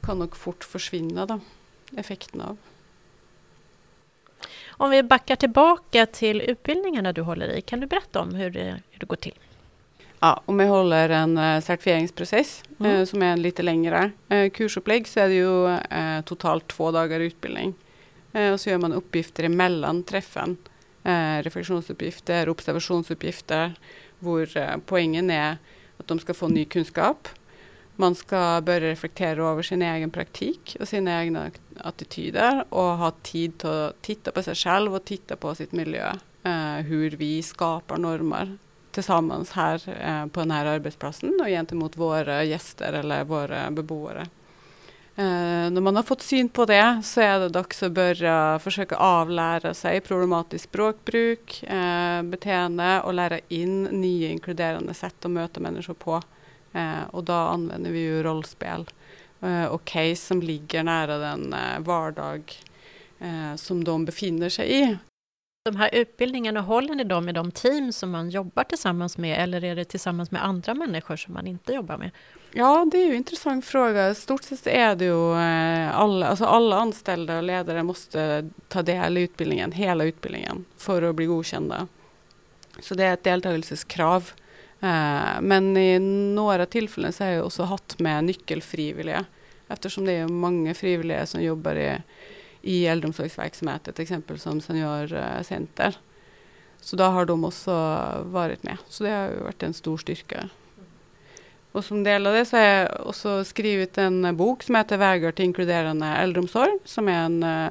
kan 0.00 0.18
nog 0.18 0.36
fort 0.36 0.64
försvinna 0.64 1.26
då, 1.26 1.40
effekten 1.96 2.40
av. 2.40 2.56
Om 4.80 4.90
vi 4.90 5.02
backar 5.02 5.36
tillbaka 5.36 6.06
till 6.06 6.40
utbildningarna 6.40 7.12
du 7.12 7.22
håller 7.22 7.48
i, 7.48 7.60
kan 7.60 7.80
du 7.80 7.86
berätta 7.86 8.20
om 8.20 8.34
hur 8.34 8.50
det, 8.50 8.80
hur 8.90 8.98
det 9.00 9.06
går 9.06 9.16
till? 9.16 9.34
Ja, 10.20 10.42
om 10.44 10.60
jag 10.60 10.68
håller 10.68 11.08
en 11.08 11.38
uh, 11.38 11.60
certifieringsprocess 11.60 12.62
mm. 12.80 12.92
uh, 12.92 13.04
som 13.04 13.22
är 13.22 13.26
en 13.26 13.42
lite 13.42 13.62
längre 13.62 14.10
uh, 14.32 14.50
kursupplägg 14.50 15.08
så 15.08 15.20
är 15.20 15.28
det 15.28 15.34
ju 15.34 15.78
totalt 16.22 16.68
två 16.68 16.90
dagar 16.90 17.20
utbildning. 17.20 17.74
och 18.52 18.60
så 18.60 18.70
gör 18.70 18.78
man 18.78 18.92
uppgifter 18.92 19.44
emellan 19.44 20.02
träffen 20.02 20.56
eh, 21.08 21.42
reflektionsuppgifter, 21.42 22.48
observationsuppgifter, 22.48 23.74
hvor 24.18 24.56
eh, 24.56 24.76
poängen 24.86 25.30
är 25.30 25.56
att 25.96 26.06
de 26.06 26.18
ska 26.18 26.34
få 26.34 26.48
ny 26.48 26.64
kunskap. 26.64 27.28
Man 28.00 28.14
ska 28.14 28.60
börja 28.64 28.90
reflektera 28.90 29.48
över 29.48 29.62
sin 29.62 29.82
egen 29.82 30.10
praktik 30.10 30.76
och 30.80 30.88
sina 30.88 31.22
egna 31.22 31.50
attityder 31.76 32.64
och 32.68 32.82
ha 32.82 33.10
tid 33.10 33.64
att 33.64 34.02
titta 34.02 34.30
på 34.30 34.42
sig 34.42 34.54
själv 34.54 34.94
och 34.94 35.04
titta 35.04 35.36
på 35.36 35.54
sitt 35.54 35.72
miljö. 35.72 36.12
Eh, 36.42 36.84
hur 36.84 37.10
vi 37.10 37.42
skapar 37.42 37.96
normer 37.96 38.58
tillsammans 38.90 39.50
här 39.50 39.82
eh, 40.00 40.26
på 40.26 40.40
den 40.40 40.50
här 40.50 40.66
arbetsplatsen 40.66 41.40
och 41.40 41.46
gentemot 41.46 41.96
våra 41.96 42.44
gäster 42.44 42.92
eller 42.92 43.24
våra 43.24 43.70
beboare. 43.70 44.26
Eh, 45.16 45.70
när 45.70 45.80
man 45.80 45.96
har 45.96 46.02
fått 46.02 46.22
syn 46.22 46.48
på 46.48 46.64
det 46.64 47.02
så 47.04 47.20
är 47.20 47.38
det 47.38 47.48
dags 47.48 47.82
att 47.82 47.92
börja 47.92 48.58
försöka 48.58 48.96
avlära 48.96 49.74
sig 49.74 50.00
problematiskt 50.00 50.64
språkbruk, 50.64 51.62
eh, 51.62 52.22
beteende 52.22 53.00
och 53.00 53.14
lära 53.14 53.38
in 53.48 53.84
nya 53.84 54.28
inkluderande 54.28 54.94
sätt 54.94 55.24
att 55.24 55.30
möta 55.30 55.60
människor 55.60 55.94
på. 55.94 56.22
Eh, 56.72 57.02
och 57.10 57.24
då 57.24 57.32
använder 57.32 57.90
vi 57.90 57.98
ju 57.98 58.22
rollspel 58.22 58.86
eh, 59.40 59.64
och 59.64 59.84
case 59.84 60.16
som 60.16 60.42
ligger 60.42 60.82
nära 60.82 61.18
den 61.18 61.52
eh, 61.52 61.80
vardag 61.80 62.54
som 63.56 63.84
de 63.84 64.04
befinner 64.04 64.48
sig 64.48 64.82
i. 64.82 64.96
De 65.64 65.76
här 65.76 65.90
utbildningarna, 65.92 66.60
håller 66.60 66.94
ni 66.94 67.04
dem 67.04 67.28
i 67.28 67.32
de 67.32 67.50
team 67.50 67.92
som 67.92 68.10
man 68.10 68.30
jobbar 68.30 68.64
tillsammans 68.64 69.18
med 69.18 69.42
eller 69.42 69.64
är 69.64 69.76
det 69.76 69.84
tillsammans 69.84 70.30
med 70.30 70.44
andra 70.44 70.74
människor 70.74 71.16
som 71.16 71.34
man 71.34 71.46
inte 71.46 71.72
jobbar 71.72 71.96
med? 71.96 72.10
Ja, 72.52 72.86
det 72.92 72.98
är 72.98 73.04
ju 73.04 73.10
en 73.10 73.16
intressant 73.16 73.64
fråga. 73.64 74.14
Stort 74.14 74.42
sett 74.42 74.66
är 74.66 74.96
det 74.96 75.04
ju 75.04 75.34
alla, 75.92 76.26
alltså 76.26 76.44
alla 76.44 76.76
anställda 76.76 77.36
och 77.36 77.42
ledare 77.42 77.82
måste 77.82 78.50
ta 78.68 78.82
del 78.82 79.18
i 79.18 79.22
utbildningen, 79.22 79.72
hela 79.72 80.04
utbildningen, 80.04 80.64
för 80.76 81.02
att 81.02 81.14
bli 81.14 81.26
godkända. 81.26 81.88
Så 82.80 82.94
det 82.94 83.04
är 83.04 83.14
ett 83.14 83.24
deltagelseskrav. 83.24 84.30
Eh, 84.80 85.40
men 85.40 85.76
i 85.76 85.98
några 86.34 86.66
tillfällen 86.66 87.12
så 87.12 87.24
har 87.24 87.30
jag 87.30 87.46
också 87.46 87.62
haft 87.62 87.98
med 87.98 88.24
nyckelfrivilliga, 88.24 89.24
eftersom 89.68 90.04
det 90.04 90.12
är 90.12 90.28
många 90.28 90.74
frivilliga 90.74 91.26
som 91.26 91.42
jobbar 91.42 91.74
i, 91.74 91.96
i 92.62 92.86
äldreomsorgsverksamheter, 92.86 93.92
till 93.92 94.02
exempel 94.02 94.38
som 94.38 94.60
seniorcenter. 94.60 95.86
Eh, 95.86 95.94
så 96.80 96.96
då 96.96 97.04
har 97.04 97.24
de 97.24 97.44
också 97.44 97.70
varit 98.24 98.62
med. 98.62 98.76
Så 98.88 99.04
det 99.04 99.10
har 99.10 99.30
varit 99.44 99.62
en 99.62 99.74
stor 99.74 99.98
styrka. 99.98 100.48
Och 101.72 101.84
som 101.84 102.04
del 102.04 102.26
av 102.26 102.32
det 102.32 102.44
så 102.44 102.56
har 102.56 102.64
jag 102.64 103.06
också 103.06 103.44
skrivit 103.44 103.98
en 103.98 104.36
bok 104.36 104.62
som 104.62 104.74
heter 104.74 104.96
Vägar 104.96 105.32
till 105.32 105.44
inkluderande 105.44 106.06
äldreomsorg 106.06 106.78
som 106.84 107.08
är 107.08 107.24
en 107.24 107.42
eh, 107.42 107.68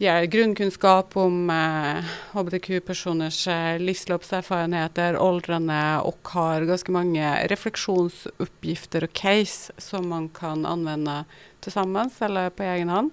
ger 0.00 0.24
grundkunskap 0.24 1.16
om 1.16 1.50
eh, 1.50 2.04
hbtq-personers 2.32 3.48
eh, 3.48 3.78
livsloppserfarenheter, 3.78 5.18
åldrande 5.18 5.98
och 5.98 6.28
har 6.28 6.60
ganska 6.60 6.92
många 6.92 7.46
reflektionsuppgifter 7.46 9.04
och 9.04 9.12
case 9.12 9.72
som 9.76 10.08
man 10.08 10.28
kan 10.28 10.66
använda 10.66 11.24
tillsammans 11.60 12.22
eller 12.22 12.50
på 12.50 12.62
egen 12.62 12.88
hand. 12.88 13.10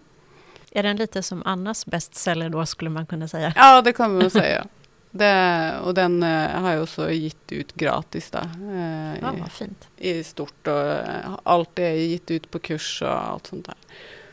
Är 0.71 0.84
den 0.84 0.97
lite 0.97 1.23
som 1.23 1.43
Annas 1.45 1.86
bestseller 1.86 2.50
då 2.50 2.65
skulle 2.65 2.89
man 2.89 3.06
kunna 3.06 3.28
säga? 3.28 3.54
Ja, 3.56 3.82
det 3.82 3.93
kan 3.93 4.17
man 4.17 4.30
säga. 4.30 4.65
Det, 5.12 5.73
och 5.84 5.93
den 5.93 6.23
uh, 6.23 6.50
har 6.50 6.71
jag 6.71 6.84
också 6.84 7.12
gett 7.12 7.52
ut 7.52 7.73
gratis. 7.73 8.32
Då, 8.32 8.39
uh, 8.39 9.19
ja, 9.21 9.34
vad 9.39 9.52
fint. 9.52 9.88
I 9.97 10.23
stort 10.23 10.67
och 10.67 10.95
allt 11.43 11.80
är 11.80 11.91
gett 11.91 12.32
ut 12.32 12.52
på 12.52 12.60
kurs 12.60 13.02
och 13.02 13.30
allt 13.30 13.47
sånt 13.47 13.65
där. 13.65 13.76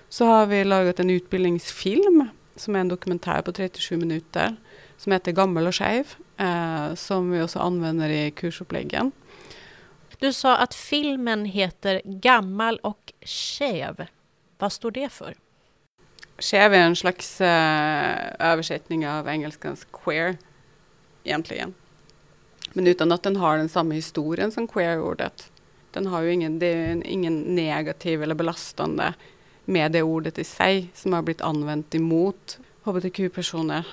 Så 0.08 0.24
har 0.24 0.46
vi 0.46 0.64
lagat 0.64 1.00
en 1.00 1.10
utbildningsfilm 1.10 2.28
som 2.56 2.76
är 2.76 2.80
en 2.80 2.88
dokumentär 2.88 3.42
på 3.42 3.52
37 3.52 3.96
minuter 3.96 4.56
som 4.96 5.12
heter 5.12 5.32
Gammel 5.32 5.66
och 5.66 5.74
skev 5.74 6.14
som 6.94 7.30
vi 7.30 7.42
också 7.42 7.58
använder 7.58 8.08
i 8.08 8.30
kursuppläggen. 8.30 9.12
Du 10.18 10.32
sa 10.32 10.56
att 10.56 10.74
filmen 10.74 11.44
heter 11.44 12.02
Gammal 12.04 12.78
och 12.82 13.12
skev. 13.20 14.06
Vad 14.58 14.72
står 14.72 14.90
det 14.90 15.08
för? 15.08 15.34
Skev 16.38 16.74
är 16.74 16.78
en 16.78 16.96
slags 16.96 17.40
översättning 17.40 19.08
av 19.08 19.28
engelskans 19.28 19.86
queer 19.92 20.36
egentligen. 21.24 21.74
Men 22.72 22.86
utan 22.86 23.12
att 23.12 23.22
den 23.22 23.36
har 23.36 23.58
den 23.58 23.68
samma 23.68 23.94
historien 23.94 24.52
som 24.52 24.68
queer-ordet. 24.68 25.52
Den 25.90 26.06
har 26.06 26.20
ju 26.22 26.32
ingen, 26.32 26.58
det 26.58 26.66
är 26.66 27.06
ingen 27.06 27.40
negativ 27.40 28.22
eller 28.22 28.34
belastande 28.34 29.14
med 29.64 29.92
det 29.92 30.02
ordet 30.02 30.38
i 30.38 30.44
sig 30.44 30.88
som 30.94 31.12
har 31.12 31.22
blivit 31.22 31.40
använt 31.40 31.94
emot 31.94 32.58
hbtq-personer. 32.82 33.84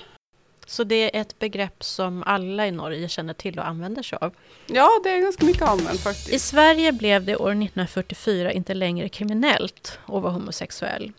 Så 0.66 0.84
det 0.84 1.16
är 1.16 1.20
ett 1.20 1.38
begrepp 1.38 1.84
som 1.84 2.22
alla 2.26 2.66
i 2.66 2.70
Norge 2.70 3.08
känner 3.08 3.34
till 3.34 3.58
och 3.58 3.66
använder 3.66 4.02
sig 4.02 4.18
av? 4.20 4.34
Ja, 4.66 5.00
det 5.04 5.10
är 5.10 5.20
ganska 5.20 5.46
mycket 5.46 5.68
använt 5.68 6.00
faktiskt. 6.00 6.32
I 6.32 6.38
Sverige 6.38 6.92
blev 6.92 7.24
det 7.24 7.36
år 7.36 7.50
1944 7.50 8.52
inte 8.52 8.74
längre 8.74 9.08
kriminellt 9.08 9.98
att 10.04 10.22
vara 10.22 10.32
homosexuell. 10.32 11.12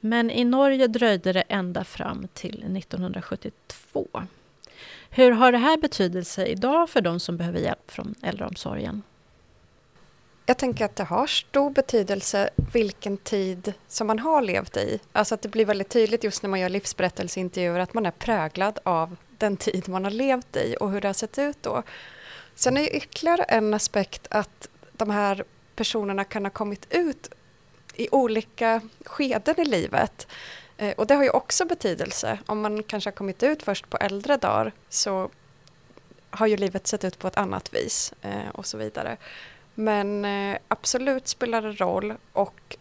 Men 0.00 0.30
i 0.30 0.44
Norge 0.44 0.86
dröjde 0.86 1.32
det 1.32 1.44
ända 1.48 1.84
fram 1.84 2.28
till 2.34 2.76
1972. 2.76 4.06
Hur 5.10 5.30
har 5.30 5.52
det 5.52 5.58
här 5.58 5.76
betydelse 5.76 6.46
idag 6.46 6.90
för 6.90 7.00
de 7.00 7.20
som 7.20 7.36
behöver 7.36 7.58
hjälp 7.58 7.90
från 7.90 8.14
äldreomsorgen? 8.22 9.02
Jag 10.46 10.58
tänker 10.58 10.84
att 10.84 10.96
det 10.96 11.04
har 11.04 11.26
stor 11.26 11.70
betydelse 11.70 12.50
vilken 12.72 13.16
tid 13.16 13.72
som 13.88 14.06
man 14.06 14.18
har 14.18 14.42
levt 14.42 14.76
i. 14.76 15.00
Alltså 15.12 15.34
att 15.34 15.42
det 15.42 15.48
blir 15.48 15.64
väldigt 15.64 15.88
tydligt 15.88 16.24
just 16.24 16.42
när 16.42 16.50
man 16.50 16.60
gör 16.60 16.68
livsberättelseintervjuer 16.68 17.80
att 17.80 17.94
man 17.94 18.06
är 18.06 18.10
präglad 18.10 18.78
av 18.82 19.16
den 19.38 19.56
tid 19.56 19.88
man 19.88 20.04
har 20.04 20.10
levt 20.10 20.56
i 20.56 20.76
och 20.80 20.90
hur 20.90 21.00
det 21.00 21.08
har 21.08 21.12
sett 21.12 21.38
ut 21.38 21.62
då. 21.62 21.82
Sen 22.54 22.76
är 22.76 22.96
ytterligare 22.96 23.42
en 23.42 23.74
aspekt 23.74 24.26
att 24.30 24.68
de 24.92 25.10
här 25.10 25.44
personerna 25.76 26.24
kan 26.24 26.44
ha 26.44 26.50
kommit 26.50 26.86
ut 26.90 27.34
i 27.94 28.08
olika 28.12 28.80
skeden 29.04 29.60
i 29.60 29.64
livet. 29.64 30.26
Eh, 30.76 30.92
och 30.92 31.06
det 31.06 31.14
har 31.14 31.22
ju 31.22 31.30
också 31.30 31.64
betydelse. 31.64 32.38
Om 32.46 32.60
man 32.60 32.82
kanske 32.82 33.10
har 33.10 33.14
kommit 33.14 33.42
ut 33.42 33.62
först 33.62 33.90
på 33.90 33.96
äldre 33.96 34.36
dagar 34.36 34.72
så 34.88 35.30
har 36.30 36.46
ju 36.46 36.56
livet 36.56 36.86
sett 36.86 37.04
ut 37.04 37.18
på 37.18 37.28
ett 37.28 37.36
annat 37.36 37.74
vis 37.74 38.14
eh, 38.22 38.48
och 38.54 38.66
så 38.66 38.78
vidare. 38.78 39.16
Men 39.74 40.24
eh, 40.24 40.58
absolut 40.68 41.28
spelar 41.28 41.62
det 41.62 41.72
roll 41.72 42.14
och 42.32 42.76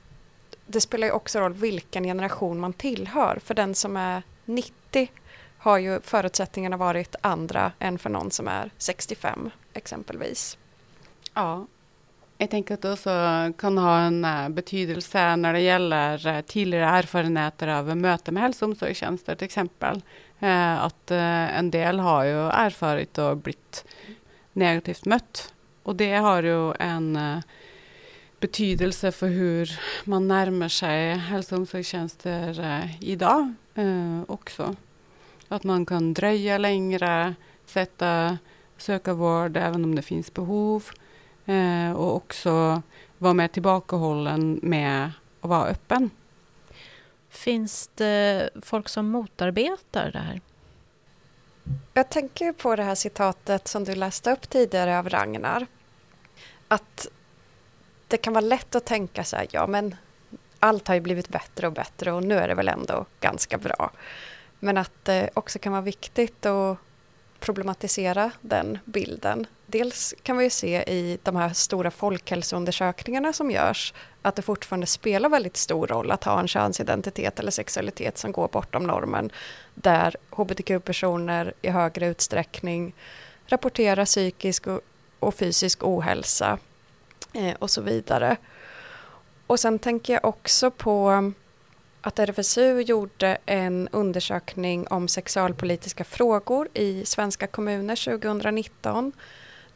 det 0.66 0.82
spelar 0.82 1.08
ju 1.08 1.14
också 1.14 1.40
roll 1.40 1.54
vilken 1.54 2.04
generation 2.04 2.60
man 2.60 2.74
tillhör. 2.74 3.40
För 3.44 3.54
den 3.54 3.76
som 3.76 3.98
är 3.98 4.24
90 4.46 5.12
har 5.58 5.78
ju 5.78 6.02
förutsättningarna 6.02 6.78
varit 6.78 7.16
andra 7.22 7.72
än 7.80 8.00
för 8.00 8.10
någon 8.10 8.32
som 8.32 8.48
är 8.48 8.72
65 8.78 9.50
exempelvis. 9.74 10.58
Ja, 11.34 11.66
jag 12.38 12.50
tänker 12.50 12.74
att 12.74 12.82
det 12.82 12.92
också 12.92 13.10
kan 13.58 13.78
ha 13.78 14.00
en 14.00 14.26
eh, 14.26 14.50
betydelse 14.50 15.36
när 15.36 15.54
det 15.54 15.60
gäller 15.60 16.28
eh, 16.28 16.42
tidigare 16.42 16.86
erfarenheter 16.86 17.68
av 17.68 17.98
möte 17.98 18.32
med 18.32 18.44
hälso 18.44 18.66
och 18.66 18.70
omsorgstjänster 18.70 19.36
till 19.36 19.46
exempel. 19.46 20.02
Eh, 20.40 20.84
att 20.84 21.12
en 21.12 21.72
del 21.72 22.00
har 22.00 22.24
ju 22.24 22.48
erfarit 22.50 23.18
och 23.18 23.38
blivit 23.38 23.86
negativt 24.54 25.06
mött 25.06 25.53
och 25.84 25.96
det 25.96 26.14
har 26.14 26.44
ju 26.44 26.74
en 26.80 27.16
eh, 27.16 27.40
betydelse 28.40 29.12
för 29.12 29.28
hur 29.28 29.80
man 30.04 30.28
närmar 30.28 30.70
sig 30.70 31.16
hälso 31.16 31.56
och 31.56 31.60
omsorgstjänster 31.60 32.60
eh, 32.60 33.04
idag 33.04 33.54
eh, 33.76 34.22
också. 34.28 34.76
Att 35.48 35.64
man 35.64 35.86
kan 35.86 36.14
dröja 36.14 36.58
längre, 36.58 37.36
sätta, 37.66 38.38
söka 38.78 39.14
vård 39.14 39.58
även 39.58 39.84
om 39.84 39.96
det 39.96 40.02
finns 40.02 40.34
behov 40.34 40.84
och 41.96 42.16
också 42.16 42.82
vara 43.18 43.34
mer 43.34 43.48
tillbakahållen 43.48 44.60
med 44.64 45.12
att 45.42 45.50
vara 45.50 45.68
öppen. 45.68 46.10
Finns 47.30 47.90
det 47.96 48.50
folk 48.62 48.90
som 48.90 49.08
motarbetar 49.08 50.12
det 50.12 50.20
här? 50.20 50.42
Jag 51.94 52.10
tänker 52.10 52.52
på 52.52 52.76
det 52.76 52.84
här 52.84 52.96
citatet 52.96 53.68
som 53.68 53.84
du 53.84 53.96
läste 53.96 54.32
upp 54.32 54.50
tidigare 54.50 55.00
av 55.00 55.10
Ragnar. 55.10 55.68
Att 56.68 57.08
det 58.08 58.18
kan 58.18 58.34
vara 58.34 58.46
lätt 58.46 58.76
att 58.76 58.86
tänka 58.86 59.24
så 59.24 59.36
här, 59.36 59.48
ja 59.52 59.68
men 59.68 59.96
allt 60.60 60.88
har 60.88 60.96
ju 60.96 61.02
blivit 61.02 61.30
bättre 61.30 61.68
och 61.68 61.74
bättre 61.74 62.12
och 62.12 62.24
nu 62.24 62.36
är 62.36 62.48
det 62.48 62.56
väl 62.56 62.68
ändå 62.68 63.06
ganska 63.20 63.58
bra. 63.58 63.92
Men 64.60 64.78
att 64.78 64.92
det 65.04 65.30
också 65.34 65.60
kan 65.60 65.72
vara 65.72 65.82
viktigt 65.82 66.46
att 66.46 66.78
problematisera 67.40 68.32
den 68.42 68.80
bilden. 68.86 69.48
Dels 69.74 70.16
kan 70.24 70.38
vi 70.38 70.50
se 70.50 70.84
i 70.88 71.20
de 71.24 71.36
här 71.36 71.54
stora 71.54 71.92
folkhälsoundersökningarna 71.92 73.34
som 73.34 73.52
görs 73.52 73.94
att 74.22 74.36
det 74.36 74.42
fortfarande 74.42 74.88
spelar 74.88 75.30
väldigt 75.30 75.58
stor 75.58 75.88
roll 75.88 76.12
att 76.12 76.24
ha 76.24 76.40
en 76.40 76.48
könsidentitet 76.48 77.40
eller 77.40 77.52
sexualitet 77.52 78.18
som 78.18 78.32
går 78.32 78.48
bortom 78.48 78.88
normen 78.88 79.32
där 79.74 80.16
hbtq-personer 80.30 81.54
i 81.62 81.70
högre 81.70 82.08
utsträckning 82.08 82.96
rapporterar 83.48 84.06
psykisk 84.06 84.68
och, 84.68 84.82
och 85.20 85.36
fysisk 85.36 85.84
ohälsa 85.84 86.58
eh, 87.34 87.54
och 87.60 87.70
så 87.70 87.82
vidare. 87.82 88.38
Och 89.48 89.60
sen 89.60 89.80
tänker 89.80 90.14
jag 90.14 90.26
också 90.26 90.72
på 90.72 91.32
att 92.02 92.20
RFSU 92.20 92.82
gjorde 92.82 93.38
en 93.46 93.90
undersökning 93.92 94.88
om 94.88 95.08
sexualpolitiska 95.08 96.04
frågor 96.04 96.68
i 96.74 97.06
svenska 97.06 97.48
kommuner 97.48 98.18
2019 98.18 99.14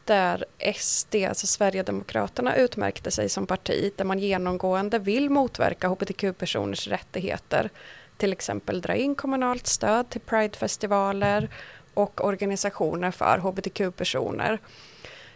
där 0.08 0.44
SD, 0.74 1.14
alltså 1.28 1.46
Sverigedemokraterna, 1.46 2.56
utmärkte 2.56 3.10
sig 3.10 3.28
som 3.28 3.46
parti 3.46 3.92
där 3.96 4.04
man 4.04 4.18
genomgående 4.18 4.98
vill 4.98 5.30
motverka 5.30 5.88
hbtq-personers 5.88 6.88
rättigheter. 6.88 7.70
Till 8.16 8.32
exempel 8.32 8.80
dra 8.80 8.94
in 8.94 9.14
kommunalt 9.14 9.66
stöd 9.66 10.10
till 10.10 10.20
Pridefestivaler 10.20 11.48
och 11.94 12.24
organisationer 12.24 13.10
för 13.10 13.38
hbtq-personer. 13.38 14.58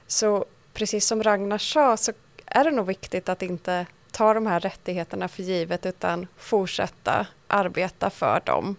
Så 0.06 0.44
precis 0.72 1.06
som 1.06 1.22
Ragnar 1.22 1.58
sa 1.58 1.96
så 1.96 2.12
är 2.46 2.64
det 2.64 2.70
nog 2.70 2.86
viktigt 2.86 3.28
att 3.28 3.42
inte 3.42 3.86
ta 4.10 4.34
de 4.34 4.46
här 4.46 4.60
rättigheterna 4.60 5.28
för 5.28 5.42
givet 5.42 5.86
utan 5.86 6.26
fortsätta 6.36 7.26
arbeta 7.46 8.10
för 8.10 8.42
dem. 8.44 8.76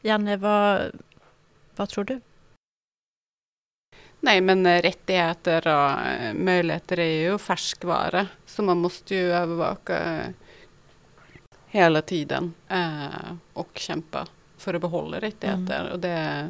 Janne, 0.00 0.36
vad, 0.36 0.80
vad 1.76 1.88
tror 1.88 2.04
du? 2.04 2.20
Nej, 4.20 4.40
men 4.40 4.66
eh, 4.66 4.82
rättigheter 4.82 5.66
och 5.66 6.06
eh, 6.06 6.34
möjligheter 6.34 6.98
är 6.98 7.30
ju 7.30 7.38
färskvara, 7.38 8.26
så 8.46 8.62
man 8.62 8.78
måste 8.78 9.14
ju 9.14 9.32
övervaka 9.32 10.20
hela 11.66 12.02
tiden 12.02 12.54
eh, 12.68 13.06
och 13.52 13.70
kämpa 13.74 14.26
för 14.56 14.74
att 14.74 14.80
behålla 14.80 15.20
rättigheter. 15.20 15.80
Mm. 15.80 15.92
Och 15.92 15.98
det 15.98 16.48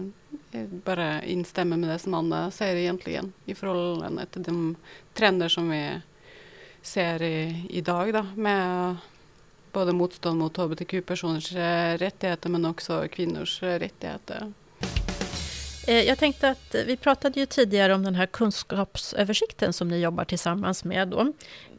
bara 0.84 1.22
instämmer 1.22 1.76
med 1.76 1.90
det 1.90 1.98
som 1.98 2.14
Anna 2.14 2.50
säger 2.50 2.76
egentligen 2.76 3.32
i 3.44 3.54
förhållande 3.54 4.26
till 4.26 4.42
de 4.42 4.76
trender 5.14 5.48
som 5.48 5.70
vi 5.70 6.00
ser 6.82 7.22
i, 7.22 7.66
idag 7.70 8.14
då, 8.14 8.26
med 8.34 8.96
både 9.72 9.92
motstånd 9.92 10.38
mot 10.38 10.56
hbtq-personers 10.56 11.52
rättigheter 11.98 12.48
men 12.48 12.64
också 12.64 13.06
kvinnors 13.12 13.62
rättigheter. 13.62 14.52
Eh, 15.86 16.02
jag 16.02 16.18
tänkte 16.18 16.48
att 16.48 16.74
vi 16.86 16.96
pratade 16.96 17.40
ju 17.40 17.46
tidigare 17.46 17.94
om 17.94 18.02
den 18.02 18.14
här 18.14 18.26
kunskapsöversikten 18.26 19.72
som 19.72 19.88
ni 19.88 19.98
jobbar 19.98 20.24
tillsammans 20.24 20.84
med. 20.84 21.08
Då. 21.08 21.32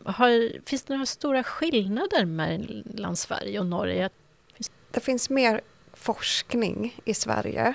Har, 0.03 0.61
finns 0.65 0.83
det 0.83 0.93
några 0.93 1.05
stora 1.05 1.43
skillnader 1.43 2.25
mellan 2.25 3.15
Sverige 3.15 3.59
och 3.59 3.65
Norge? 3.65 4.09
Det 4.91 4.99
finns 4.99 5.29
mer 5.29 5.61
forskning 5.93 6.95
i 7.05 7.13
Sverige. 7.13 7.73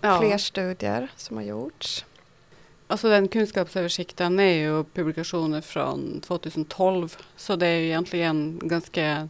Ja. 0.00 0.18
Fler 0.20 0.38
studier 0.38 1.08
som 1.16 1.36
har 1.36 1.44
gjorts. 1.44 2.04
Alltså 2.86 3.08
den 3.08 3.28
kunskapsöversikten 3.28 4.40
är 4.40 4.52
ju 4.52 4.84
publikationer 4.84 5.60
från 5.60 6.20
2012 6.20 7.16
så 7.36 7.56
det 7.56 7.66
är 7.66 7.78
ju 7.78 7.86
egentligen 7.86 8.60
ganska, 8.62 9.28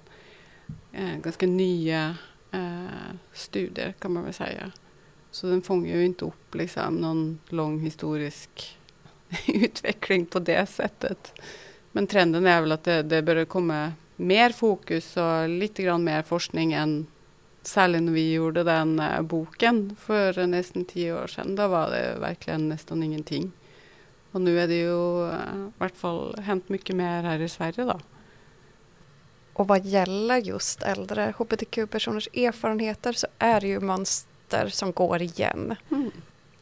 eh, 0.92 1.16
ganska 1.23 1.47
nya 1.47 2.16
eh, 2.53 3.14
studier 3.33 3.94
kan 3.99 4.12
man 4.12 4.25
väl 4.25 4.35
säga. 4.35 4.73
Så 5.38 5.46
den 5.46 5.62
fångar 5.62 5.96
ju 5.96 6.05
inte 6.05 6.24
upp 6.24 6.55
liksom 6.55 6.96
någon 6.96 7.38
lång 7.48 7.81
historisk 7.81 8.79
utveckling 9.46 10.27
på 10.27 10.38
det 10.38 10.66
sättet. 10.66 11.40
Men 11.92 12.07
trenden 12.07 12.46
är 12.46 12.61
väl 12.61 12.72
att 12.72 12.85
det, 12.85 13.03
det 13.03 13.22
börjar 13.22 13.44
komma 13.44 13.92
mer 14.16 14.51
fokus 14.51 15.16
och 15.16 15.48
lite 15.48 15.83
grann 15.83 16.05
mer 16.05 16.22
forskning 16.22 16.72
än 16.72 17.07
särskilt 17.62 18.03
när 18.03 18.12
vi 18.12 18.33
gjorde 18.33 18.62
den 18.62 19.01
eh, 19.01 19.22
boken 19.22 19.96
för 20.01 20.46
nästan 20.46 20.85
tio 20.85 21.22
år 21.22 21.27
sedan. 21.27 21.57
Då 21.57 21.68
var 21.68 21.90
det 21.90 22.16
verkligen 22.20 22.68
nästan 22.68 23.03
ingenting. 23.03 23.53
Och 24.33 24.40
nu 24.40 24.61
är 24.61 24.68
det 24.68 24.79
ju 24.79 25.29
eh, 25.29 25.68
i 25.68 25.72
vart 25.79 25.96
fall 25.96 26.38
hänt 26.38 26.68
mycket 26.68 26.96
mer 26.96 27.22
här 27.22 27.40
i 27.40 27.48
Sverige 27.48 27.85
då. 27.85 28.01
Och 29.53 29.68
vad 29.68 29.87
gäller 29.87 30.37
just 30.37 30.83
äldre 30.83 31.35
hbtq-personers 31.38 32.29
erfarenheter 32.35 33.12
så 33.12 33.27
är 33.38 33.61
det 33.61 33.68
ju 33.68 33.81
mönster 33.81 34.38
myter 34.48 34.68
som 34.68 34.92
går 34.92 35.22
igen. 35.22 35.76
Mm. 35.90 36.11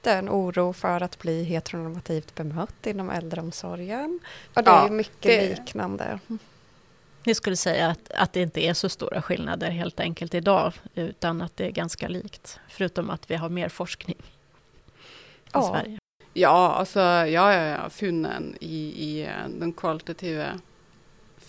Det 0.01 0.11
är 0.11 0.19
en 0.19 0.29
oro 0.29 0.73
för 0.73 1.01
att 1.01 1.19
bli 1.19 1.45
heteronormativt 1.45 2.35
bemött 2.35 2.87
inom 2.87 3.11
äldreomsorgen. 3.11 4.21
Och 4.55 4.63
det 4.63 4.71
ja, 4.71 4.87
är 4.87 4.91
mycket 4.91 5.23
det... 5.23 5.49
liknande. 5.49 6.19
Ni 7.25 7.35
skulle 7.35 7.57
säga 7.57 7.89
att, 7.89 8.11
att 8.11 8.33
det 8.33 8.41
inte 8.41 8.61
är 8.61 8.75
så 8.75 8.89
stora 8.89 9.23
skillnader 9.23 9.71
helt 9.71 10.01
enkelt 10.01 10.35
idag, 10.35 10.73
utan 10.95 11.43
att 11.43 11.57
det 11.57 11.67
är 11.67 11.71
ganska 11.71 12.09
likt, 12.09 12.61
förutom 12.69 13.11
att 13.11 13.31
vi 13.31 13.35
har 13.35 13.49
mer 13.49 13.69
forskning 13.69 14.17
i 14.19 15.49
ja. 15.53 15.63
Sverige. 15.63 15.99
Ja, 16.33 16.73
alltså 16.73 17.01
jag 17.01 17.43
har 17.43 17.89
funnit 17.89 18.33
i, 18.61 18.77
i 18.77 19.29
den 19.49 19.73
kvalitativa 19.73 20.61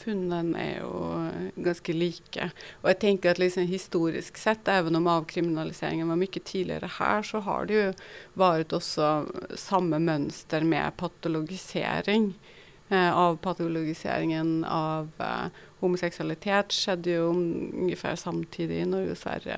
funnen 0.08 0.56
är 0.56 0.76
ju 0.76 1.32
ganska 1.56 1.93
lika. 1.93 2.52
Och 2.82 2.89
jag 2.89 3.00
tänker 3.00 3.32
att 3.32 3.38
liksom 3.38 3.63
historiskt 3.63 4.38
sett, 4.38 4.67
även 4.67 4.96
om 4.96 5.08
avkriminaliseringen 5.08 6.08
var 6.08 6.15
mycket 6.15 6.43
tidigare 6.43 6.89
här, 7.00 7.24
så 7.24 7.39
har 7.39 7.65
det 7.65 7.74
ju 7.74 7.93
varit 8.34 8.74
också 8.74 9.26
samma 9.56 10.00
mönster 10.00 10.62
med 10.62 10.98
patologisering. 10.98 12.34
Eh, 12.89 13.17
av 13.17 13.38
patologiseringen 13.38 14.65
av 14.65 15.12
eh, 15.17 15.48
homosexualitet 15.80 16.74
skedde 16.74 17.10
ju 17.10 17.20
ungefär 17.20 18.15
samtidigt 18.15 18.88
i 18.88 18.89
Norge 18.89 19.12
och 19.12 19.17
Sverige 19.17 19.58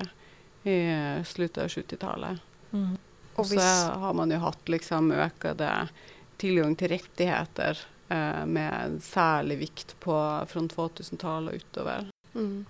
i 0.62 1.24
slutet 1.24 1.64
av 1.64 1.68
70-talet. 1.68 2.40
Mm. 2.72 2.96
Och 3.34 3.46
så 3.46 3.60
har 3.90 4.14
man 4.14 4.30
ju 4.30 4.36
haft 4.36 4.68
liksom 4.68 5.12
ökade 5.12 5.88
tillgång 6.36 6.76
till 6.76 6.88
rättigheter 6.88 7.70
eh, 7.70 7.99
med 8.46 9.02
särlig 9.02 9.58
vikt 9.58 10.00
på 10.00 10.44
från 10.48 10.68
2000-talet 10.68 11.54
och 11.54 11.56
utöver. 11.56 12.06
Mm. 12.34 12.64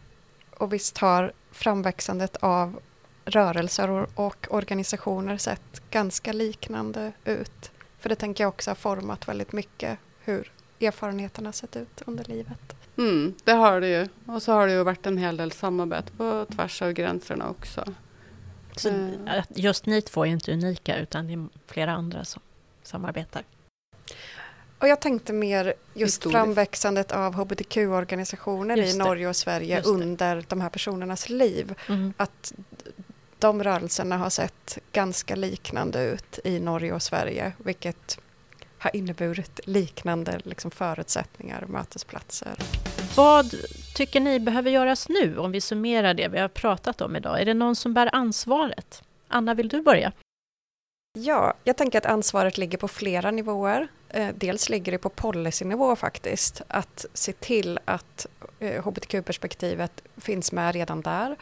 Och 0.56 0.72
visst 0.72 0.98
har 0.98 1.32
framväxandet 1.52 2.36
av 2.36 2.80
rörelser 3.24 4.06
och 4.14 4.46
organisationer 4.50 5.36
sett 5.36 5.90
ganska 5.90 6.32
liknande 6.32 7.12
ut. 7.24 7.70
För 7.98 8.08
det 8.08 8.14
tänker 8.14 8.44
jag 8.44 8.48
också 8.48 8.70
har 8.70 8.74
format 8.74 9.28
väldigt 9.28 9.52
mycket 9.52 9.98
hur 10.20 10.52
erfarenheterna 10.80 11.52
sett 11.52 11.76
ut 11.76 12.02
under 12.06 12.24
livet. 12.24 12.76
Mm, 12.96 13.34
det 13.44 13.52
har 13.52 13.80
det 13.80 13.88
ju. 13.88 14.08
Och 14.26 14.42
så 14.42 14.52
har 14.52 14.66
det 14.66 14.72
ju 14.72 14.82
varit 14.82 15.06
en 15.06 15.18
hel 15.18 15.36
del 15.36 15.52
samarbete 15.52 16.12
på 16.16 16.46
tvärs 16.56 16.82
över 16.82 16.92
gränserna 16.92 17.48
också. 17.48 17.84
Så 18.76 18.88
eh. 18.88 19.44
just 19.48 19.86
ni 19.86 20.02
två 20.02 20.26
är 20.26 20.30
inte 20.30 20.52
unika 20.52 20.96
utan 20.98 21.26
det 21.26 21.32
är 21.32 21.48
flera 21.66 21.92
andra 21.92 22.24
som 22.24 22.42
samarbetar. 22.82 23.42
Och 24.80 24.88
jag 24.88 25.00
tänkte 25.00 25.32
mer 25.32 25.64
just 25.66 25.76
Historiskt. 25.94 26.32
framväxandet 26.32 27.12
av 27.12 27.34
hbtq-organisationer 27.34 28.78
i 28.78 28.96
Norge 28.96 29.28
och 29.28 29.36
Sverige 29.36 29.82
under 29.82 30.44
de 30.48 30.60
här 30.60 30.68
personernas 30.68 31.28
liv. 31.28 31.74
Mm. 31.88 32.12
Att 32.16 32.52
de 33.38 33.62
rörelserna 33.62 34.16
har 34.16 34.30
sett 34.30 34.78
ganska 34.92 35.36
liknande 35.36 36.04
ut 36.04 36.38
i 36.44 36.60
Norge 36.60 36.92
och 36.92 37.02
Sverige, 37.02 37.52
vilket 37.58 38.18
har 38.78 38.96
inneburit 38.96 39.60
liknande 39.64 40.40
liksom, 40.44 40.70
förutsättningar 40.70 41.62
och 41.62 41.70
mötesplatser. 41.70 42.54
Vad 43.16 43.54
tycker 43.94 44.20
ni 44.20 44.40
behöver 44.40 44.70
göras 44.70 45.08
nu, 45.08 45.38
om 45.38 45.52
vi 45.52 45.60
summerar 45.60 46.14
det 46.14 46.28
vi 46.28 46.38
har 46.38 46.48
pratat 46.48 47.00
om 47.00 47.16
idag? 47.16 47.40
Är 47.40 47.44
det 47.44 47.54
någon 47.54 47.76
som 47.76 47.94
bär 47.94 48.14
ansvaret? 48.14 49.02
Anna, 49.28 49.54
vill 49.54 49.68
du 49.68 49.82
börja? 49.82 50.12
Ja, 51.12 51.54
jag 51.64 51.76
tänker 51.76 51.98
att 51.98 52.06
ansvaret 52.06 52.58
ligger 52.58 52.78
på 52.78 52.88
flera 52.88 53.30
nivåer. 53.30 53.88
Eh, 54.08 54.28
dels 54.34 54.68
ligger 54.68 54.92
det 54.92 54.98
på 54.98 55.08
policynivå 55.08 55.96
faktiskt, 55.96 56.62
att 56.68 57.06
se 57.14 57.32
till 57.32 57.78
att 57.84 58.26
eh, 58.58 58.84
hbtq-perspektivet 58.84 60.02
finns 60.16 60.52
med 60.52 60.74
redan 60.74 61.00
där. 61.00 61.36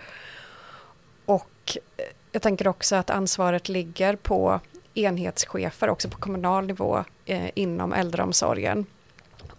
Och 1.25 1.79
eh, 1.97 2.05
jag 2.33 2.43
tänker 2.43 2.69
också 2.69 2.97
att 2.97 3.11
ansvaret 3.11 3.69
ligger 3.69 4.17
på 4.17 4.61
enhetschefer 4.95 5.89
också 5.91 6.09
på 6.09 6.19
kommunal 6.19 6.67
nivå 6.67 7.05
inom 7.55 7.93
äldreomsorgen. 7.93 8.87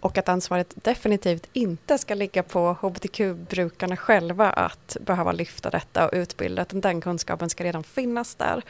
Och 0.00 0.18
att 0.18 0.28
ansvaret 0.28 0.72
definitivt 0.74 1.48
inte 1.52 1.98
ska 1.98 2.14
ligga 2.14 2.42
på 2.42 2.76
hbtq-brukarna 2.80 3.96
själva 3.96 4.50
att 4.50 4.96
behöva 5.00 5.32
lyfta 5.32 5.70
detta 5.70 6.06
och 6.06 6.14
utbilda, 6.14 6.62
utan 6.62 6.80
den 6.80 7.00
kunskapen 7.00 7.50
ska 7.50 7.64
redan 7.64 7.84
finnas 7.84 8.34
där. 8.34 8.62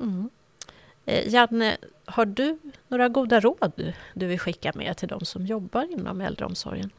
Mm. 0.00 0.30
Eh, 1.06 1.28
Janne, 1.28 1.76
har 2.04 2.24
du 2.24 2.58
några 2.88 3.08
goda 3.08 3.40
råd 3.40 3.92
du 4.14 4.26
vill 4.26 4.38
skicka 4.38 4.72
med 4.74 4.96
till 4.96 5.08
de 5.08 5.24
som 5.24 5.46
jobbar 5.46 5.92
inom 5.92 6.20
äldreomsorgen? 6.20 6.90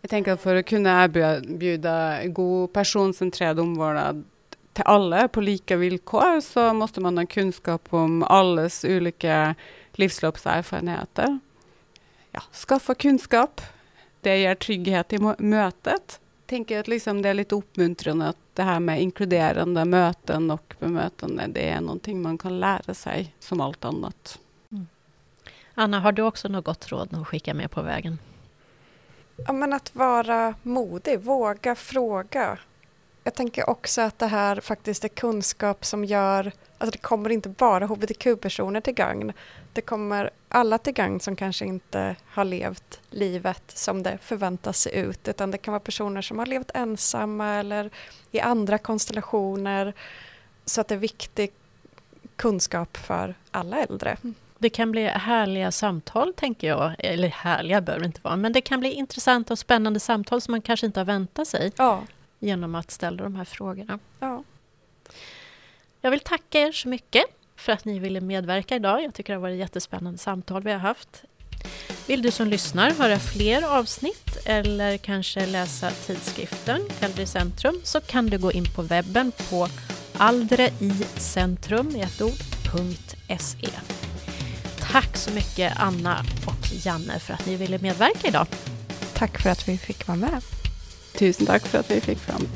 Jag 0.00 0.10
tänker 0.10 0.32
att 0.32 0.40
för 0.40 0.56
att 0.56 0.66
kunna 0.66 1.04
erbjuda 1.04 2.26
god 2.26 2.72
personcentrerad 2.72 3.60
omvårdnad 3.60 4.24
till 4.72 4.84
alla 4.86 5.28
på 5.28 5.40
lika 5.40 5.76
villkor 5.76 6.40
så 6.40 6.72
måste 6.74 7.00
man 7.00 7.18
ha 7.18 7.26
kunskap 7.26 7.94
om 7.94 8.22
allas 8.22 8.84
olika 8.84 9.54
livsloppserfarenheter. 9.92 11.38
Ja, 12.30 12.42
skaffa 12.68 12.94
kunskap. 12.94 13.60
Det 14.20 14.38
ger 14.38 14.54
trygghet 14.54 15.12
i 15.12 15.18
mötet. 15.38 16.20
Jag 16.44 16.48
tänker 16.48 16.80
att 16.80 16.88
liksom 16.88 17.22
det 17.22 17.28
är 17.28 17.34
lite 17.34 17.54
uppmuntrande 17.54 18.28
att 18.28 18.36
det 18.54 18.62
här 18.62 18.80
med 18.80 19.02
inkluderande 19.02 19.84
möten 19.84 20.50
och 20.50 20.74
bemötande, 20.78 21.46
det 21.46 21.68
är 21.68 21.80
någonting 21.80 22.22
man 22.22 22.38
kan 22.38 22.60
lära 22.60 22.94
sig 22.94 23.34
som 23.38 23.60
allt 23.60 23.84
annat. 23.84 24.38
Mm. 24.72 24.86
Anna, 25.74 26.00
har 26.00 26.12
du 26.12 26.22
också 26.22 26.48
något 26.48 26.64
gott 26.64 26.92
råd 26.92 27.14
att 27.14 27.26
skicka 27.26 27.54
med 27.54 27.70
på 27.70 27.82
vägen? 27.82 28.18
Ja, 29.36 29.52
men 29.52 29.72
att 29.72 29.94
vara 29.94 30.54
modig, 30.62 31.20
våga 31.20 31.74
fråga 31.74 32.58
jag 33.24 33.34
tänker 33.34 33.70
också 33.70 34.00
att 34.00 34.18
det 34.18 34.26
här 34.26 34.60
faktiskt 34.60 35.04
är 35.04 35.08
kunskap 35.08 35.84
som 35.84 36.04
gör, 36.04 36.52
alltså 36.78 36.90
det 36.92 37.02
kommer 37.02 37.30
inte 37.30 37.48
bara 37.48 37.86
hbtq-personer 37.86 38.80
till 38.80 38.94
gagn. 38.94 39.32
Det 39.72 39.80
kommer 39.80 40.30
alla 40.48 40.78
till 40.78 40.92
gagn 40.92 41.20
som 41.20 41.36
kanske 41.36 41.64
inte 41.64 42.16
har 42.26 42.44
levt 42.44 43.00
livet 43.10 43.62
som 43.66 44.02
det 44.02 44.18
förväntas 44.22 44.80
se 44.80 45.00
ut, 45.00 45.28
utan 45.28 45.50
det 45.50 45.58
kan 45.58 45.72
vara 45.72 45.80
personer 45.80 46.22
som 46.22 46.38
har 46.38 46.46
levt 46.46 46.70
ensamma 46.74 47.54
eller 47.54 47.90
i 48.30 48.40
andra 48.40 48.78
konstellationer. 48.78 49.94
Så 50.64 50.80
att 50.80 50.88
det 50.88 50.94
är 50.94 50.98
viktig 50.98 51.52
kunskap 52.36 52.96
för 52.96 53.34
alla 53.50 53.78
äldre. 53.78 54.16
Det 54.58 54.70
kan 54.70 54.90
bli 54.90 55.06
härliga 55.06 55.72
samtal, 55.72 56.34
tänker 56.34 56.68
jag. 56.68 56.94
Eller 56.98 57.28
härliga 57.28 57.80
behöver 57.80 58.02
det 58.02 58.06
inte 58.06 58.20
vara, 58.22 58.36
men 58.36 58.52
det 58.52 58.60
kan 58.60 58.80
bli 58.80 58.92
intressanta 58.92 59.54
och 59.54 59.58
spännande 59.58 60.00
samtal 60.00 60.40
som 60.40 60.52
man 60.52 60.62
kanske 60.62 60.86
inte 60.86 61.00
har 61.00 61.04
väntat 61.04 61.48
sig. 61.48 61.72
Ja 61.76 62.02
genom 62.44 62.74
att 62.74 62.90
ställa 62.90 63.22
de 63.22 63.36
här 63.36 63.44
frågorna. 63.44 63.98
Ja. 64.20 64.44
Jag 66.00 66.10
vill 66.10 66.20
tacka 66.20 66.60
er 66.60 66.72
så 66.72 66.88
mycket 66.88 67.24
för 67.56 67.72
att 67.72 67.84
ni 67.84 67.98
ville 67.98 68.20
medverka 68.20 68.76
idag. 68.76 69.02
Jag 69.02 69.14
tycker 69.14 69.32
det 69.32 69.36
har 69.36 69.42
varit 69.42 69.58
jättespännande 69.58 70.18
samtal 70.18 70.62
vi 70.62 70.72
har 70.72 70.78
haft. 70.78 71.24
Vill 72.06 72.22
du 72.22 72.30
som 72.30 72.48
lyssnar 72.48 72.90
höra 72.90 73.18
fler 73.18 73.78
avsnitt 73.78 74.38
eller 74.44 74.96
kanske 74.96 75.46
läsa 75.46 75.90
tidskriften 75.90 76.80
Äldre 77.00 77.22
i 77.22 77.26
centrum 77.26 77.80
så 77.84 78.00
kan 78.00 78.26
du 78.26 78.38
gå 78.38 78.52
in 78.52 78.66
på 78.74 78.82
webben 78.82 79.32
på 79.50 79.68
aldreicentrum 80.18 81.96
i 81.96 82.00
ett 82.00 82.22
ord.se. 82.22 83.68
Tack 84.92 85.16
så 85.16 85.30
mycket 85.30 85.72
Anna 85.76 86.24
och 86.46 86.86
Janne 86.86 87.18
för 87.18 87.34
att 87.34 87.46
ni 87.46 87.56
ville 87.56 87.78
medverka 87.78 88.28
idag. 88.28 88.46
Tack 89.14 89.42
för 89.42 89.50
att 89.50 89.68
vi 89.68 89.78
fick 89.78 90.06
vara 90.06 90.18
med. 90.18 90.63
Tusen 91.18 91.46
tack 91.46 91.66
för 91.66 91.78
att 91.78 91.90
vi 91.90 92.00
fick 92.00 92.18
fram 92.18 92.48